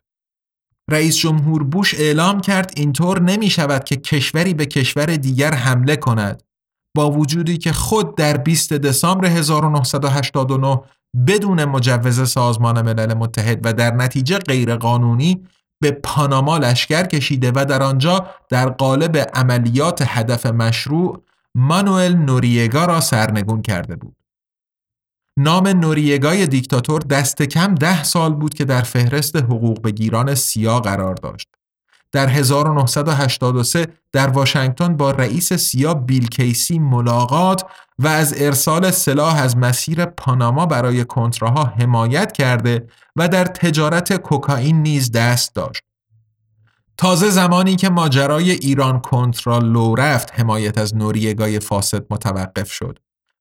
رئیس 0.90 1.16
جمهور 1.16 1.64
بوش 1.64 1.94
اعلام 1.94 2.40
کرد 2.40 2.72
اینطور 2.76 3.20
نمی 3.20 3.50
شود 3.50 3.84
که 3.84 3.96
کشوری 3.96 4.54
به 4.54 4.66
کشور 4.66 5.06
دیگر 5.06 5.54
حمله 5.54 5.96
کند 5.96 6.42
با 6.96 7.10
وجودی 7.10 7.58
که 7.58 7.72
خود 7.72 8.16
در 8.16 8.36
20 8.36 8.72
دسامبر 8.72 9.26
1989 9.26 10.80
بدون 11.26 11.64
مجوز 11.64 12.30
سازمان 12.30 12.82
ملل 12.82 13.14
متحد 13.14 13.60
و 13.64 13.72
در 13.72 13.94
نتیجه 13.94 14.38
غیرقانونی 14.38 15.44
به 15.82 15.90
پاناما 15.90 16.58
لشکر 16.58 17.06
کشیده 17.06 17.52
و 17.54 17.64
در 17.64 17.82
آنجا 17.82 18.26
در 18.48 18.68
قالب 18.68 19.16
عملیات 19.16 20.04
هدف 20.06 20.46
مشروع 20.46 21.22
مانوئل 21.54 22.14
نوریگا 22.14 22.84
را 22.84 23.00
سرنگون 23.00 23.62
کرده 23.62 23.96
بود. 23.96 24.16
نام 25.38 25.68
نوریگای 25.68 26.46
دیکتاتور 26.46 27.00
دست 27.00 27.42
کم 27.42 27.74
ده 27.74 28.04
سال 28.04 28.34
بود 28.34 28.54
که 28.54 28.64
در 28.64 28.82
فهرست 28.82 29.36
حقوق 29.36 29.82
بگیران 29.82 30.34
سیا 30.34 30.80
قرار 30.80 31.14
داشت. 31.14 31.48
در 32.14 32.28
1983 32.28 33.86
در 34.12 34.28
واشنگتن 34.28 34.96
با 34.96 35.10
رئیس 35.10 35.52
سیا 35.52 35.94
بیل 35.94 36.28
کیسی 36.28 36.78
ملاقات 36.78 37.64
و 37.98 38.08
از 38.08 38.34
ارسال 38.36 38.90
سلاح 38.90 39.36
از 39.36 39.56
مسیر 39.56 40.04
پاناما 40.04 40.66
برای 40.66 41.04
کنتراها 41.04 41.64
حمایت 41.64 42.32
کرده 42.32 42.86
و 43.16 43.28
در 43.28 43.44
تجارت 43.44 44.16
کوکائین 44.16 44.82
نیز 44.82 45.12
دست 45.12 45.54
داشت. 45.54 45.82
تازه 46.96 47.30
زمانی 47.30 47.76
که 47.76 47.88
ماجرای 47.90 48.50
ایران 48.50 49.00
کنترا 49.00 49.58
لو 49.58 49.94
رفت 49.94 50.40
حمایت 50.40 50.78
از 50.78 50.96
نوریگای 50.96 51.60
فاسد 51.60 52.06
متوقف 52.10 52.72
شد 52.72 52.98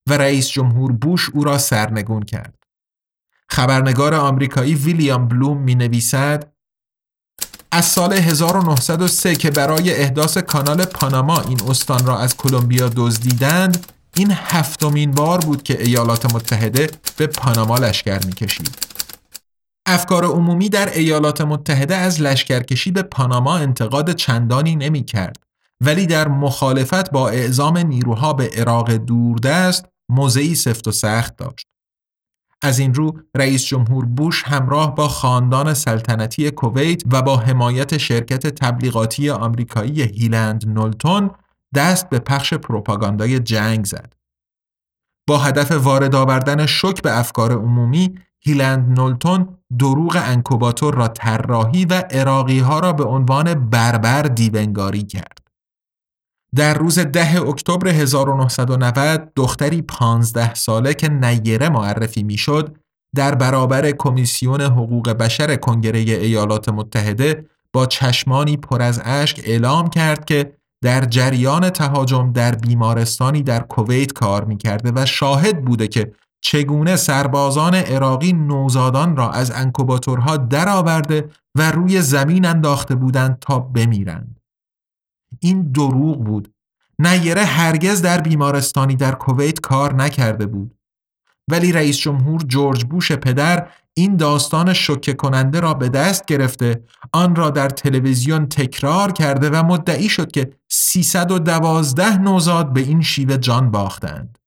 و 0.10 0.14
رئیس 0.14 0.50
جمهور 0.50 0.92
بوش 0.92 1.30
او 1.34 1.44
را 1.44 1.58
سرنگون 1.58 2.24
کرد. 2.24 2.64
خبرنگار 3.50 4.14
آمریکایی 4.14 4.76
ویلیام 4.76 5.28
بلوم 5.28 5.58
می 5.58 5.76
نویسد 5.76 6.53
از 7.76 7.86
سال 7.86 8.14
1903 8.14 9.36
که 9.36 9.52
برای 9.52 9.94
احداث 9.94 10.38
کانال 10.38 10.86
پاناما 10.86 11.42
این 11.42 11.60
استان 11.70 12.06
را 12.06 12.20
از 12.20 12.38
کلمبیا 12.38 12.90
دزدیدند 12.96 13.88
این 14.16 14.32
هفتمین 14.32 15.12
بار 15.12 15.39
بود 15.39 15.64
که 15.64 15.84
ایالات 15.84 16.34
متحده 16.36 16.89
به 17.18 17.28
پاناما 17.28 17.76
لشکر 17.78 18.26
می‌کشید. 18.26 18.78
افکار 19.86 20.26
عمومی 20.26 20.70
در 20.70 20.93
ایالات 20.93 21.41
متحده 21.41 21.95
از 21.95 22.22
لشکرکشی 22.22 22.91
به 22.91 23.02
پاناما 23.02 23.58
انتقاد 23.58 24.12
چندانی 24.16 24.76
نمی 24.76 25.04
کرد 25.04 25.38
ولی 25.82 26.08
در 26.08 26.28
مخالفت 26.28 27.12
با 27.12 27.30
اعزام 27.30 27.78
نیروها 27.78 28.34
به 28.34 28.50
عراق 28.56 28.91
دوردست 28.91 29.86
موضعی 30.10 30.56
سفت 30.56 30.88
و 30.88 30.91
سخت 30.91 31.38
داشت. 31.38 31.68
از 32.64 32.80
این 32.80 32.93
رو 32.93 33.20
رئیس 33.36 33.66
جمهور 33.66 34.05
بوش 34.05 34.43
همراه 34.43 34.95
با 34.95 35.07
خاندان 35.07 35.74
سلطنتی 35.74 36.51
کویت 36.51 37.01
و 37.11 37.22
با 37.22 37.38
حمایت 37.38 37.97
شرکت 37.97 38.47
تبلیغاتی 38.47 39.30
آمریکایی 39.30 40.01
هیلند 40.01 40.68
نولتون 40.68 41.32
دست 41.76 42.09
به 42.09 42.20
پخش 42.20 42.53
پروپاگاندای 42.53 43.39
جنگ 43.39 43.86
زد. 43.86 44.14
با 45.28 45.38
هدف 45.38 45.72
وارد 45.72 46.16
آوردن 46.16 46.66
شک 46.66 47.01
به 47.01 47.20
افکار 47.20 47.51
عمومی 47.51 48.20
هیلند 48.39 48.99
نولتون 48.99 49.57
دروغ 49.80 50.22
انکوباتور 50.26 50.93
را 50.95 51.07
طراحی 51.07 51.86
و 51.86 52.03
اراقی 52.09 52.59
ها 52.59 52.80
را 52.80 52.93
به 52.93 53.03
عنوان 53.03 53.70
بربر 53.70 54.22
دیونگاری 54.22 55.03
کرد. 55.03 55.43
در 56.56 56.74
روز 56.74 56.99
ده 56.99 57.41
اکتبر 57.41 57.88
1990 57.88 59.32
دختری 59.36 59.82
15 59.82 60.54
ساله 60.54 60.93
که 60.93 61.10
نیره 61.10 61.70
معرفی 61.70 62.24
می‌شد 62.24 62.76
در 63.16 63.36
برابر 63.36 63.91
کمیسیون 63.91 64.62
حقوق 64.62 65.10
بشر 65.10 65.56
کنگره 65.56 65.99
ایالات 65.99 66.70
متحده 66.70 67.45
با 67.74 67.86
چشمانی 67.86 68.58
پر 68.58 68.82
از 68.82 69.01
اشک 69.06 69.41
اعلام 69.45 69.89
کرد 69.89 70.26
که 70.26 70.54
در 70.84 71.06
جریان 71.06 71.70
تهاجم 71.70 72.32
در 72.32 72.56
بیمارستانی 72.56 73.41
در 73.41 73.60
کویت 73.60 74.14
کار 74.14 74.45
می‌کرده 74.45 74.91
و 74.95 75.06
شاهد 75.06 75.66
بوده 75.66 75.88
که 75.88 76.14
چگونه 76.41 76.95
سربازان 76.95 77.76
عراقی 77.76 78.34
نوزادان 78.34 79.16
را 79.16 79.30
از 79.30 79.51
انکوباتورها 79.51 80.38
درآورده 80.38 81.30
و 81.56 81.72
روی 81.72 82.01
زمین 82.01 82.45
انداخته 82.45 82.95
بودند 82.95 83.38
تا 83.41 83.60
بمیرند. 83.60 84.43
این 85.44 85.72
دروغ 85.72 86.24
بود. 86.24 86.54
نیره 87.00 87.44
هرگز 87.44 88.02
در 88.02 88.22
بیمارستانی 88.22 88.96
در 88.96 89.16
کویت 89.16 89.60
کار 89.60 89.96
نکرده 89.96 90.46
بود. 90.46 90.76
ولی 91.52 91.72
رئیس 91.72 91.98
جمهور 91.98 92.41
جورج 92.41 92.84
بوش 92.86 93.12
پدر 93.12 93.70
این 93.94 94.18
داستان 94.18 94.74
شوکه 94.74 95.14
کننده 95.14 95.60
را 95.60 95.74
به 95.74 95.89
دست 95.89 96.26
گرفته 96.26 96.84
آن 97.14 97.36
را 97.36 97.50
در 97.50 97.70
تلویزیون 97.70 98.46
تکرار 98.46 99.12
کرده 99.12 99.50
و 99.50 99.64
مدعی 99.64 100.10
شد 100.10 100.32
که 100.32 100.54
312 100.72 102.18
نوزاد 102.18 102.74
به 102.74 102.82
این 102.82 103.02
شیوه 103.02 103.38
جان 103.38 103.72
باختند. 103.72 104.38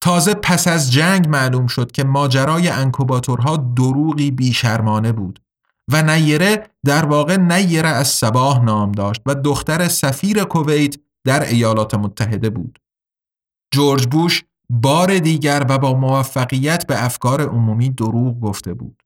تازه 0.00 0.34
پس 0.34 0.68
از 0.68 0.92
جنگ 0.92 1.28
معلوم 1.28 1.66
شد 1.66 1.92
که 1.92 2.04
ماجرای 2.04 2.68
انکوباتورها 2.68 3.56
دروغی 3.56 4.30
بیشرمانه 4.30 5.12
بود 5.12 5.40
و 5.88 6.02
نیره 6.02 6.70
در 6.86 7.04
واقع 7.04 7.36
نیره 7.36 7.88
از 7.88 8.08
سباه 8.08 8.64
نام 8.64 8.92
داشت 8.92 9.20
و 9.26 9.34
دختر 9.34 9.88
سفیر 9.88 10.44
کویت 10.44 10.96
در 11.24 11.48
ایالات 11.48 11.94
متحده 11.94 12.50
بود. 12.50 12.78
جورج 13.74 14.06
بوش 14.06 14.44
بار 14.70 15.18
دیگر 15.18 15.66
و 15.68 15.78
با 15.78 15.94
موفقیت 15.94 16.86
به 16.86 17.04
افکار 17.04 17.42
عمومی 17.42 17.90
دروغ 17.90 18.40
گفته 18.40 18.74
بود. 18.74 19.02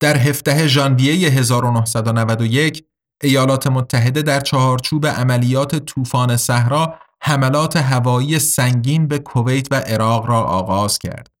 در 0.00 0.16
هفته 0.16 0.66
ژانویه 0.66 1.30
1991 1.30 2.84
ایالات 3.22 3.66
متحده 3.66 4.22
در 4.22 4.40
چهارچوب 4.40 5.06
عملیات 5.06 5.76
طوفان 5.76 6.36
صحرا 6.36 6.98
حملات 7.22 7.76
هوایی 7.76 8.38
سنگین 8.38 9.08
به 9.08 9.18
کویت 9.18 9.68
و 9.70 9.74
عراق 9.74 10.26
را 10.26 10.42
آغاز 10.42 10.98
کرد. 10.98 11.35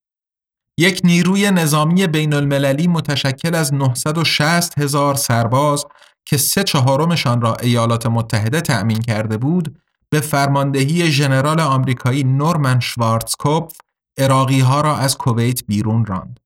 یک 0.78 1.00
نیروی 1.04 1.50
نظامی 1.50 2.06
بین 2.06 2.34
المللی 2.34 2.86
متشکل 2.86 3.54
از 3.54 3.74
960 3.74 4.78
هزار 4.78 5.14
سرباز 5.14 5.84
که 6.24 6.36
سه 6.36 6.64
چهارمشان 6.64 7.40
را 7.40 7.54
ایالات 7.54 8.06
متحده 8.06 8.60
تأمین 8.60 9.00
کرده 9.00 9.36
بود 9.36 9.78
به 10.10 10.20
فرماندهی 10.20 11.10
ژنرال 11.10 11.60
آمریکایی 11.60 12.24
نورمن 12.24 12.80
شوارتزکوپف 12.80 13.76
اراقی 14.16 14.60
ها 14.60 14.80
را 14.80 14.96
از 14.96 15.18
کویت 15.18 15.64
بیرون 15.64 16.06
راند. 16.06 16.40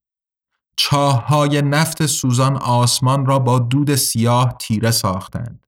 چاه 0.76 1.26
های 1.26 1.62
نفت 1.62 2.06
سوزان 2.06 2.56
آسمان 2.56 3.26
را 3.26 3.38
با 3.38 3.58
دود 3.58 3.94
سیاه 3.94 4.56
تیره 4.60 4.90
ساختند. 4.90 5.66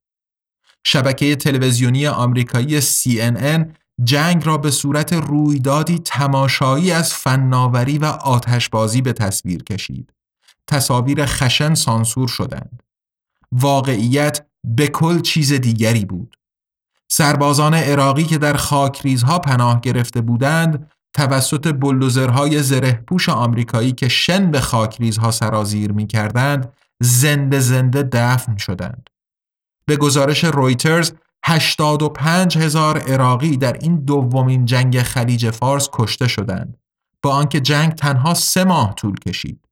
شبکه 0.86 1.36
تلویزیونی 1.36 2.06
آمریکایی 2.06 2.80
CNN 2.80 3.81
جنگ 4.05 4.47
را 4.47 4.59
به 4.59 4.70
صورت 4.70 5.12
رویدادی 5.12 5.99
تماشایی 5.99 6.93
از 6.93 7.14
فناوری 7.14 7.99
و 7.99 8.05
آتشبازی 8.05 9.03
به 9.03 9.12
تصویر 9.12 9.62
کشید. 9.62 10.12
تصاویر 10.66 11.26
خشن 11.26 11.74
سانسور 11.74 12.28
شدند. 12.28 12.82
واقعیت 13.53 14.47
به 14.64 14.88
کل 14.88 15.20
چیز 15.20 15.53
دیگری 15.53 16.05
بود. 16.05 16.36
سربازان 17.11 17.74
عراقی 17.74 18.24
که 18.24 18.38
در 18.38 18.57
خاکریزها 18.57 19.38
پناه 19.38 19.80
گرفته 19.80 20.20
بودند 20.20 20.90
توسط 21.14 21.72
بلوزرهای 21.72 22.62
زرهپوش 22.62 23.28
آمریکایی 23.28 23.93
که 23.93 24.09
شن 24.09 24.51
به 24.51 24.61
خاکریزها 24.61 25.30
سرازیر 25.30 25.93
می 25.93 26.07
کردند 26.07 26.72
زنده 27.01 27.61
زنده 27.61 28.03
دفن 28.03 28.57
شدند. 28.57 29.11
به 29.86 29.97
گزارش 29.97 30.45
رویترز 30.45 31.12
85 31.45 32.59
هزار 32.59 32.99
عراقی 32.99 33.57
در 33.57 33.72
این 33.72 34.05
دومین 34.05 34.64
جنگ 34.64 35.03
خلیج 35.03 35.51
فارس 35.51 35.88
کشته 35.93 36.28
شدند 36.28 36.76
با 37.22 37.34
آنکه 37.34 37.61
جنگ 37.61 37.93
تنها 37.93 38.34
سه 38.34 38.64
ماه 38.64 38.95
طول 38.95 39.18
کشید. 39.18 39.64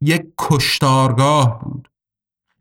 یک 0.00 0.22
کشتارگاه 0.38 1.60
بود. 1.60 1.88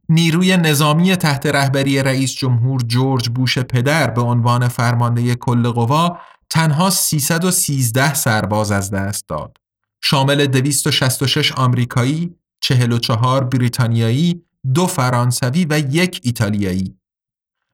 نیروی 0.09 0.57
نظامی 0.57 1.15
تحت 1.15 1.45
رهبری 1.45 2.03
رئیس 2.03 2.33
جمهور 2.33 2.81
جورج 2.81 3.29
بوش 3.29 3.59
پدر 3.59 4.09
به 4.09 4.21
عنوان 4.21 4.67
فرمانده 4.67 5.35
کل 5.35 5.69
قوا 5.69 6.17
تنها 6.49 6.89
313 6.89 8.13
سرباز 8.13 8.71
از 8.71 8.91
دست 8.91 9.27
داد. 9.27 9.57
شامل 10.01 10.45
266 10.45 11.51
آمریکایی، 11.51 12.35
44 12.61 13.43
بریتانیایی، 13.43 14.43
دو 14.73 14.87
فرانسوی 14.87 15.65
و 15.69 15.79
یک 15.79 16.21
ایتالیایی. 16.23 16.97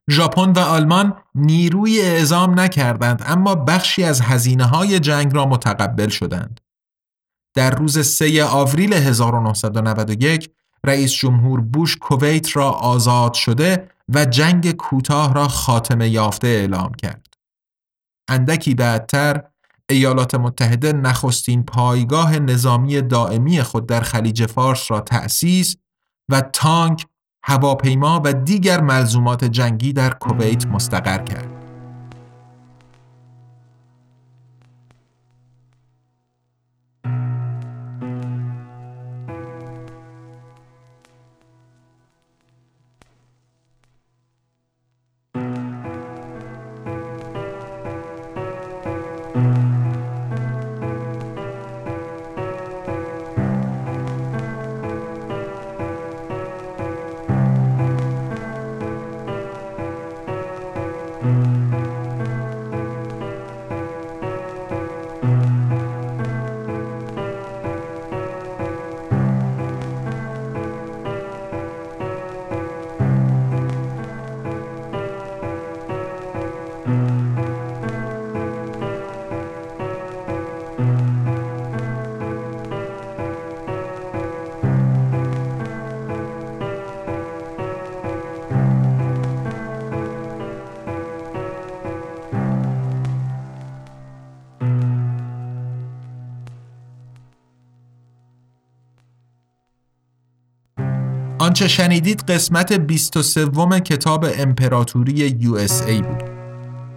ژاپن 0.10 0.51
و 0.51 0.60
آلمان 0.60 1.14
نیروی 1.36 2.01
اعزام 2.01 2.60
نکردند 2.60 3.24
اما 3.26 3.55
بخشی 3.55 4.03
از 4.03 4.22
هزینه 4.22 4.66
های 4.66 4.99
جنگ 4.99 5.36
را 5.36 5.45
متقبل 5.45 6.10
شدند. 6.10 6.62
در 7.55 7.76
روز 7.76 7.99
3 7.99 8.43
آوریل 8.43 8.93
1991 8.93 10.49
رئیس 10.84 11.12
جمهور 11.12 11.62
بوش 11.62 11.97
کویت 11.97 12.55
را 12.55 12.72
آزاد 12.72 13.34
شده 13.34 13.89
و 14.10 14.26
جنگ 14.26 14.72
کوتاه 14.72 15.34
را 15.34 15.47
خاتمه 15.47 16.10
یافته 16.10 16.47
اعلام 16.47 16.93
کرد. 16.93 17.28
اندکی 18.30 18.76
بعدتر 18.76 19.43
ایالات 19.89 20.36
متحده 20.36 20.93
نخستین 20.93 21.64
پایگاه 21.64 22.39
نظامی 22.39 23.01
دائمی 23.01 23.64
خود 23.64 23.88
در 23.88 24.01
خلیج 24.01 24.45
فارس 24.45 24.91
را 24.91 24.99
تأسیس 25.01 25.76
و 26.30 26.41
تانک، 26.41 27.07
هواپیما 27.50 28.22
و 28.26 28.34
دیگر 28.34 28.82
ملزومات 28.82 29.43
جنگی 29.43 29.93
در 29.93 30.14
کویت 30.14 30.68
مستقر 30.68 31.18
کرد. 31.18 31.59
آنچه 101.62 101.68
شنیدید 101.68 102.24
قسمت 102.32 102.74
23 102.74 103.80
کتاب 103.80 104.26
امپراتوری 104.38 105.24
USA 105.24 106.02
بود 106.01 106.24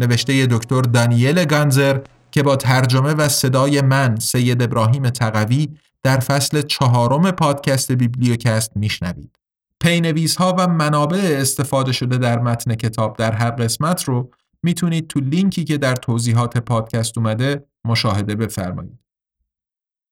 نوشته 0.00 0.46
دکتر 0.46 0.80
دانیل 0.80 1.44
گانسر 1.44 2.00
که 2.30 2.42
با 2.42 2.56
ترجمه 2.56 3.14
و 3.14 3.28
صدای 3.28 3.80
من 3.80 4.16
سید 4.16 4.62
ابراهیم 4.62 5.10
تقوی 5.10 5.68
در 6.02 6.20
فصل 6.20 6.62
چهارم 6.62 7.30
پادکست 7.30 7.92
بیبلیوکست 7.92 8.76
میشنوید. 8.76 9.36
پی‌نویس 9.80 10.36
ها 10.36 10.56
و 10.58 10.66
منابع 10.66 11.36
استفاده 11.40 11.92
شده 11.92 12.18
در 12.18 12.38
متن 12.38 12.74
کتاب 12.74 13.16
در 13.16 13.32
هر 13.32 13.50
قسمت 13.50 14.04
رو 14.04 14.30
می‌تونید 14.62 15.06
تو 15.06 15.20
لینکی 15.20 15.64
که 15.64 15.78
در 15.78 15.96
توضیحات 15.96 16.58
پادکست 16.58 17.18
اومده 17.18 17.64
مشاهده 17.84 18.34
بفرمایید. 18.34 18.98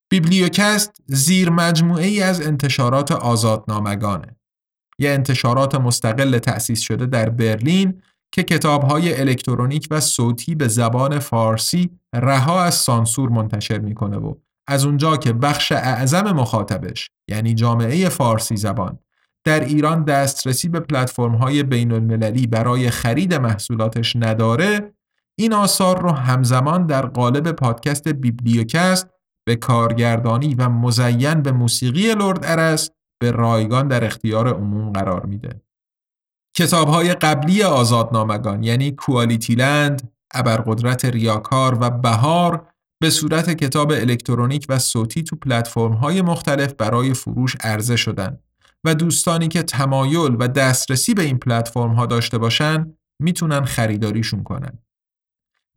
بیبلیوکست 0.09 0.93
زیر 1.07 1.51
مجموعه 1.51 2.07
ای 2.07 2.23
از 2.23 2.41
انتشارات 2.41 3.13
آزادنامگانه. 3.13 4.40
یه 5.01 5.11
انتشارات 5.11 5.75
مستقل 5.75 6.39
تأسیس 6.39 6.81
شده 6.81 7.07
در 7.07 7.29
برلین 7.29 8.03
که 8.33 8.43
کتابهای 8.43 9.21
الکترونیک 9.21 9.89
و 9.91 10.01
صوتی 10.01 10.55
به 10.55 10.69
زبان 10.69 11.19
فارسی 11.19 11.91
رها 12.15 12.63
از 12.63 12.75
سانسور 12.75 13.29
منتشر 13.29 13.79
می‌کنه 13.79 14.17
و 14.17 14.35
از 14.67 14.85
اونجا 14.85 15.17
که 15.17 15.33
بخش 15.33 15.73
اعظم 15.73 16.33
مخاطبش 16.33 17.11
یعنی 17.29 17.55
جامعه 17.55 18.09
فارسی 18.09 18.57
زبان 18.57 18.99
در 19.45 19.65
ایران 19.65 20.05
دسترسی 20.05 20.69
به 20.69 20.81
پلتفرم‌های 20.81 21.63
بین 21.63 21.93
المللی 21.93 22.47
برای 22.47 22.91
خرید 22.91 23.35
محصولاتش 23.35 24.17
نداره 24.17 24.93
این 25.39 25.53
آثار 25.53 26.03
رو 26.03 26.11
همزمان 26.11 26.87
در 26.87 27.07
قالب 27.07 27.53
پادکست 27.53 28.09
بیبلیوکست 28.09 29.09
به 29.47 29.57
کارگردانی 29.57 30.55
و 30.55 30.69
مزین 30.69 31.43
به 31.43 31.53
موسیقی 31.53 32.15
لرد 32.15 32.45
ارس 32.45 32.91
به 33.21 33.31
رایگان 33.31 33.89
در 33.89 34.05
اختیار 34.05 34.55
عموم 34.55 34.93
قرار 34.93 35.27
میده. 35.27 35.63
کتاب 36.57 36.89
های 36.89 37.15
قبلی 37.15 37.63
آزادنامگان 37.63 38.63
یعنی 38.63 38.93
کوالیتی 38.93 39.55
لند، 39.55 40.13
ابرقدرت 40.35 41.05
ریاکار 41.05 41.79
و 41.81 41.91
بهار 41.91 42.67
به 43.03 43.11
صورت 43.11 43.51
کتاب 43.51 43.91
الکترونیک 43.91 44.67
و 44.69 44.79
صوتی 44.79 45.23
تو 45.23 45.37
پلتفرم 45.37 45.93
های 45.93 46.23
مختلف 46.23 46.73
برای 46.73 47.15
فروش 47.15 47.57
عرضه 47.61 47.97
شدن 47.97 48.39
و 48.85 48.95
دوستانی 48.95 49.49
که 49.49 49.63
تمایل 49.63 50.37
و 50.39 50.49
دسترسی 50.49 51.15
به 51.15 51.23
این 51.23 51.39
پلتفرم 51.39 51.93
ها 51.93 52.07
داشته 52.07 52.39
باشن 52.39 52.95
می‌تونن 53.23 53.65
خریداریشون 53.65 54.43
کنن. 54.43 54.79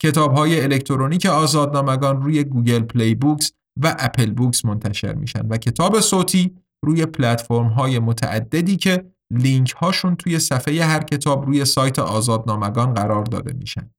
کتاب 0.01 0.33
های 0.33 0.61
الکترونیک 0.61 1.25
آزادنامگان 1.25 2.21
روی 2.21 2.43
گوگل 2.43 2.79
پلی 2.79 3.15
بوکس 3.15 3.51
و 3.81 3.95
اپل 3.99 4.31
بوکس 4.31 4.65
منتشر 4.65 5.13
میشن 5.13 5.47
و 5.47 5.57
کتاب 5.57 5.99
صوتی 5.99 6.57
روی 6.83 7.05
پلتفرم 7.05 7.67
های 7.67 7.99
متعددی 7.99 8.77
که 8.77 9.11
لینک 9.31 9.71
هاشون 9.71 10.15
توی 10.15 10.39
صفحه 10.39 10.85
هر 10.85 11.03
کتاب 11.03 11.45
روی 11.45 11.65
سایت 11.65 11.99
آزادنامگان 11.99 12.93
قرار 12.93 13.23
داده 13.23 13.53
میشن. 13.53 13.91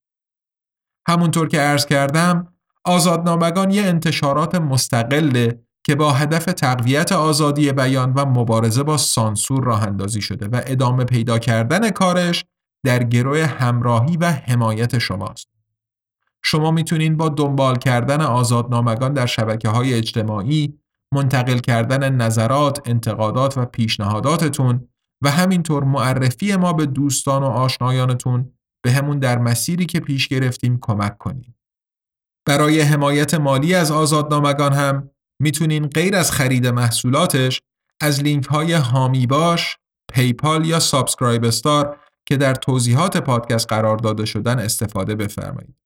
همونطور 1.09 1.49
که 1.49 1.61
عرض 1.61 1.87
کردم 1.87 2.49
آزادنامگان 2.85 3.70
یه 3.70 3.82
انتشارات 3.82 4.55
مستقله 4.55 5.61
که 5.87 5.95
با 5.95 6.12
هدف 6.12 6.45
تقویت 6.45 7.12
آزادی 7.12 7.72
بیان 7.72 8.12
و 8.12 8.24
مبارزه 8.24 8.82
با 8.82 8.97
سانسور 8.97 9.64
راه 9.64 9.82
اندازی 9.82 10.20
شده 10.20 10.49
و 10.49 10.61
ادامه 10.66 11.05
پیدا 11.05 11.39
کردن 11.39 11.91
کارش 11.91 12.45
در 12.85 13.03
گروه 13.03 13.47
همراهی 13.47 14.16
و 14.16 14.30
حمایت 14.30 14.99
شماست. 14.99 15.49
شما 16.43 16.70
می‌تونین 16.70 17.16
با 17.16 17.28
دنبال 17.28 17.76
کردن 17.76 18.20
آزادنامگان 18.20 19.12
در 19.12 19.26
شبکه 19.26 19.68
های 19.68 19.95
اجتماعی، 19.95 20.78
منتقل 21.14 21.58
کردن 21.58 22.14
نظرات، 22.14 22.88
انتقادات 22.88 23.58
و 23.58 23.64
پیشنهاداتتون 23.64 24.88
و 25.24 25.30
همینطور 25.30 25.84
معرفی 25.84 26.56
ما 26.56 26.72
به 26.72 26.86
دوستان 26.86 27.42
و 27.42 27.46
آشنایانتون 27.46 28.52
به 28.84 28.92
همون 28.92 29.18
در 29.18 29.38
مسیری 29.38 29.86
که 29.86 30.00
پیش 30.00 30.28
گرفتیم 30.28 30.78
کمک 30.80 31.18
کنید. 31.18 31.54
برای 32.46 32.80
حمایت 32.80 33.34
مالی 33.34 33.74
از 33.74 33.90
آزادنامگان 33.90 34.72
هم 34.72 35.10
می‌تونین 35.42 35.86
غیر 35.86 36.16
از 36.16 36.32
خرید 36.32 36.66
محصولاتش 36.66 37.62
از 38.00 38.22
لینک 38.22 38.46
های 38.46 38.72
حامی 38.72 39.26
باش، 39.26 39.76
PayPal 40.12 40.64
یا 40.64 40.80
SubscribeStar 40.80 42.00
که 42.26 42.36
در 42.36 42.54
توضیحات 42.54 43.16
پادکست 43.16 43.68
قرار 43.68 43.96
داده 43.96 44.24
شدن 44.24 44.58
استفاده 44.58 45.14
بفرمایید. 45.14 45.76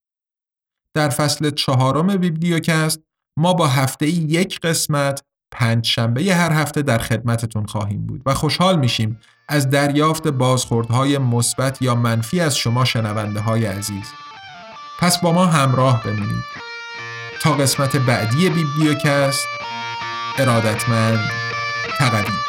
در 0.96 1.08
فصل 1.08 1.50
چهارم 1.50 2.16
بیبلیوکست 2.16 3.00
ما 3.38 3.54
با 3.54 3.66
هفته 3.66 4.06
یک 4.08 4.60
قسمت 4.60 5.22
پنج 5.50 5.86
شنبه 5.86 6.34
هر 6.34 6.52
هفته 6.52 6.82
در 6.82 6.98
خدمتتون 6.98 7.66
خواهیم 7.66 8.06
بود 8.06 8.22
و 8.26 8.34
خوشحال 8.34 8.78
میشیم 8.78 9.20
از 9.48 9.70
دریافت 9.70 10.28
بازخوردهای 10.28 11.18
مثبت 11.18 11.82
یا 11.82 11.94
منفی 11.94 12.40
از 12.40 12.56
شما 12.56 12.84
شنونده 12.84 13.40
های 13.40 13.66
عزیز. 13.66 14.12
پس 14.98 15.20
با 15.20 15.32
ما 15.32 15.46
همراه 15.46 16.02
بمونید. 16.02 16.44
تا 17.40 17.52
قسمت 17.52 17.96
بعدی 17.96 18.50
بیبلیوکست 18.50 19.46
ارادتمند 20.38 21.30
تقوی 21.98 22.47